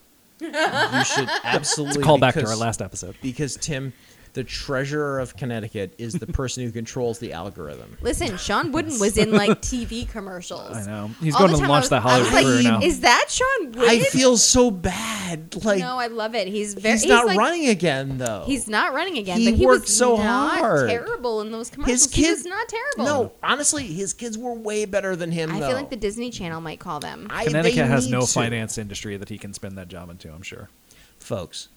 you 0.40 1.04
should 1.04 1.28
absolutely 1.44 1.96
It's 2.00 2.04
Call 2.04 2.18
back 2.18 2.34
to 2.34 2.46
our 2.46 2.56
last 2.56 2.82
episode. 2.82 3.16
because 3.22 3.56
tim 3.56 3.92
the 4.36 4.44
treasurer 4.44 5.18
of 5.18 5.34
connecticut 5.34 5.94
is 5.96 6.12
the 6.12 6.26
person 6.26 6.62
who 6.62 6.70
controls 6.70 7.18
the 7.18 7.32
algorithm 7.32 7.96
Listen, 8.02 8.36
Shawn 8.36 8.70
Wooden 8.70 8.98
was 9.00 9.16
in 9.16 9.32
like 9.32 9.50
TV 9.62 10.06
commercials. 10.06 10.76
I 10.76 10.84
know. 10.84 11.10
He's 11.20 11.34
All 11.34 11.48
going 11.48 11.58
to 11.58 11.66
launch 11.66 11.86
I 11.86 11.88
that 11.88 12.04
was- 12.04 12.06
I 12.06 12.08
Hollywood 12.10 12.32
like, 12.34 12.44
career 12.44 12.62
now. 12.62 12.80
Is 12.82 13.00
that 13.00 13.24
Shawn 13.30 13.72
Wooden? 13.72 13.82
i 13.88 14.00
feel 14.00 14.36
so 14.36 14.70
bad 14.70 15.64
like 15.64 15.78
no, 15.80 15.98
I 15.98 16.08
love 16.08 16.34
it. 16.34 16.48
He's 16.48 16.74
very. 16.74 16.92
he's 16.98 17.06
not 17.06 17.26
like- 17.26 17.38
running 17.38 17.68
again 17.68 18.18
though 18.18 18.44
He's 18.46 18.68
not 18.68 18.92
running 18.92 19.16
again, 19.16 19.38
He 19.40 19.50
but 19.50 19.58
he 19.58 19.64
worked 19.66 19.84
was 19.86 19.96
so 19.96 20.16
not 20.16 20.58
hard. 20.58 20.90
terrible 20.90 21.40
in 21.40 21.50
those 21.50 21.70
commercials. 21.70 22.04
His 22.04 22.14
he 22.14 22.22
kids 22.22 22.40
was 22.40 22.46
not 22.46 22.68
terrible. 22.68 23.04
No, 23.04 23.32
honestly, 23.42 23.86
his 23.86 24.12
kids 24.12 24.36
were 24.36 24.52
way 24.52 24.84
better 24.84 25.16
than 25.16 25.32
him. 25.32 25.50
I 25.50 25.60
though. 25.60 25.68
feel 25.68 25.76
like 25.76 25.88
the 25.90 25.96
Disney 25.96 26.30
Channel 26.30 26.60
might 26.60 26.78
call 26.78 27.00
them. 27.00 27.26
I, 27.30 27.46
Connecticut 27.46 27.76
they 27.78 27.86
has 27.86 28.08
no 28.10 28.20
to. 28.20 28.26
finance 28.26 28.76
industry 28.76 29.16
that 29.16 29.30
he 29.30 29.38
can 29.38 29.54
spin 29.54 29.76
that 29.76 29.88
job 29.88 30.10
into. 30.10 30.30
I'm 30.30 30.42
sure. 30.42 30.68
folks. 31.18 31.68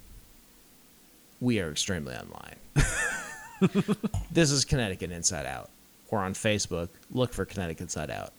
We 1.42 1.60
are 1.62 1.72
extremely 1.72 2.16
online. 2.16 2.56
this 4.32 4.52
is 4.52 4.66
Connecticut 4.66 5.12
Inside 5.12 5.46
Out. 5.46 5.70
We're 6.12 6.20
on 6.20 6.34
Facebook. 6.34 6.90
Look 7.12 7.34
for 7.34 7.46
Connecticut 7.46 7.82
Inside 7.82 8.10
Out. 8.10 8.32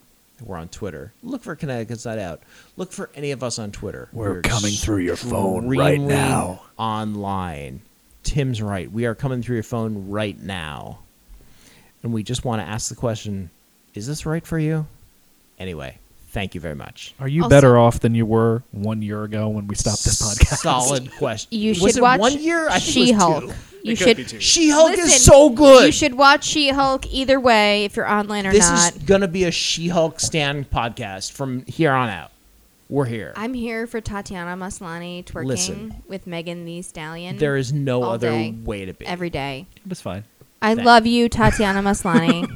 We're 0.42 0.56
on 0.56 0.68
Twitter. 0.68 1.12
Look 1.22 1.42
for 1.42 1.54
Connecticut 1.54 1.92
Inside 1.92 2.18
Out. 2.18 2.42
Look 2.76 2.92
for 2.92 3.10
any 3.14 3.30
of 3.30 3.42
us 3.42 3.58
on 3.58 3.72
Twitter. 3.72 4.08
We're 4.12 4.42
coming 4.42 4.72
through 4.72 4.98
your 4.98 5.16
phone 5.16 5.68
right 5.68 6.00
now. 6.00 6.62
Online. 6.78 7.80
Tim's 8.22 8.60
right. 8.60 8.90
We 8.90 9.06
are 9.06 9.14
coming 9.14 9.42
through 9.42 9.56
your 9.56 9.62
phone 9.62 10.10
right 10.10 10.38
now. 10.38 11.00
And 12.02 12.12
we 12.12 12.22
just 12.22 12.44
want 12.44 12.62
to 12.62 12.68
ask 12.68 12.88
the 12.88 12.96
question 12.96 13.50
is 13.94 14.06
this 14.06 14.24
right 14.24 14.46
for 14.46 14.58
you? 14.58 14.86
Anyway, 15.58 15.98
thank 16.30 16.54
you 16.54 16.60
very 16.60 16.74
much. 16.74 17.14
Are 17.20 17.28
you 17.28 17.42
Also- 17.44 17.50
better 17.56 17.78
off 17.78 18.00
than 18.00 18.14
you 18.14 18.24
were 18.26 18.62
one 18.72 19.02
year 19.02 19.24
ago 19.24 19.48
when 19.48 19.66
we 19.66 19.74
stopped 19.74 20.04
this 20.04 20.20
podcast? 20.22 20.58
Solid 20.58 21.10
question. 21.18 21.48
You 21.50 21.70
was 21.70 21.78
should 21.78 21.96
it 21.98 22.02
watch 22.02 22.20
one 22.20 22.40
year? 22.40 22.68
I 22.68 22.78
think 22.78 22.96
it 22.96 23.00
was 23.00 23.08
She-Hulk. 23.08 23.44
two. 23.44 23.52
You 23.82 23.96
should. 23.96 24.16
be. 24.18 24.24
She-Hulk 24.24 24.90
Listen, 24.90 25.06
is 25.06 25.24
so 25.24 25.48
good. 25.50 25.86
You 25.86 25.92
should 25.92 26.14
watch 26.14 26.44
She-Hulk 26.44 27.06
either 27.10 27.40
way 27.40 27.84
if 27.86 27.96
you're 27.96 28.10
online 28.10 28.46
or 28.46 28.52
this 28.52 28.68
not. 28.68 28.94
is 28.96 29.02
gonna 29.04 29.26
be 29.28 29.44
a 29.44 29.50
She-Hulk 29.50 30.20
stand 30.20 30.70
podcast 30.70 31.32
from 31.32 31.64
here 31.66 31.92
on 31.92 32.08
out. 32.10 32.30
We're 32.90 33.06
here. 33.06 33.32
I'm 33.36 33.54
here 33.54 33.86
for 33.86 34.00
Tatiana 34.00 34.56
Maslany 34.62 35.24
twerking 35.24 35.44
Listen. 35.46 36.02
with 36.08 36.26
Megan 36.26 36.64
Thee 36.64 36.82
Stallion. 36.82 37.38
there 37.38 37.56
is 37.56 37.72
no 37.72 38.02
all 38.02 38.10
other 38.12 38.30
day, 38.30 38.50
way 38.64 38.84
to 38.84 38.92
be. 38.92 39.06
every 39.06 39.30
day. 39.30 39.66
It 39.76 39.88
was 39.88 40.00
fine. 40.00 40.24
I 40.60 40.74
Thank- 40.74 40.84
love 40.86 41.06
you, 41.06 41.28
Tatiana 41.28 41.82
Maslany. 41.82 42.46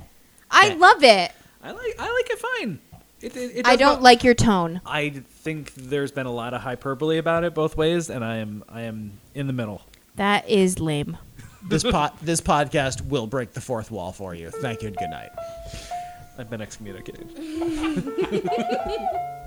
I 0.50 0.70
love 0.74 1.02
it. 1.04 1.30
I 1.62 1.70
like. 1.72 1.94
I 1.98 2.12
like 2.12 2.30
it 2.30 2.38
fine. 2.38 2.78
It, 3.26 3.36
it, 3.36 3.56
it 3.58 3.66
I 3.66 3.76
don't 3.76 3.94
not- 3.94 4.02
like 4.02 4.24
your 4.24 4.34
tone. 4.34 4.80
I 4.86 5.10
think 5.10 5.74
there's 5.74 6.12
been 6.12 6.26
a 6.26 6.32
lot 6.32 6.54
of 6.54 6.60
hyperbole 6.60 7.18
about 7.18 7.42
it 7.44 7.54
both 7.54 7.76
ways, 7.76 8.08
and 8.08 8.24
I 8.24 8.36
am 8.36 8.64
I 8.68 8.82
am 8.82 9.12
in 9.34 9.48
the 9.48 9.52
middle. 9.52 9.82
That 10.14 10.48
is 10.48 10.78
lame. 10.78 11.18
this 11.68 11.82
pod, 11.82 12.12
this 12.22 12.40
podcast 12.40 13.06
will 13.08 13.26
break 13.26 13.52
the 13.52 13.60
fourth 13.60 13.90
wall 13.90 14.12
for 14.12 14.34
you. 14.34 14.50
Thank 14.50 14.82
you 14.82 14.88
and 14.88 14.96
good 14.96 15.10
night. 15.10 15.30
I've 16.38 16.48
been 16.48 16.60
excommunicated. 16.60 17.28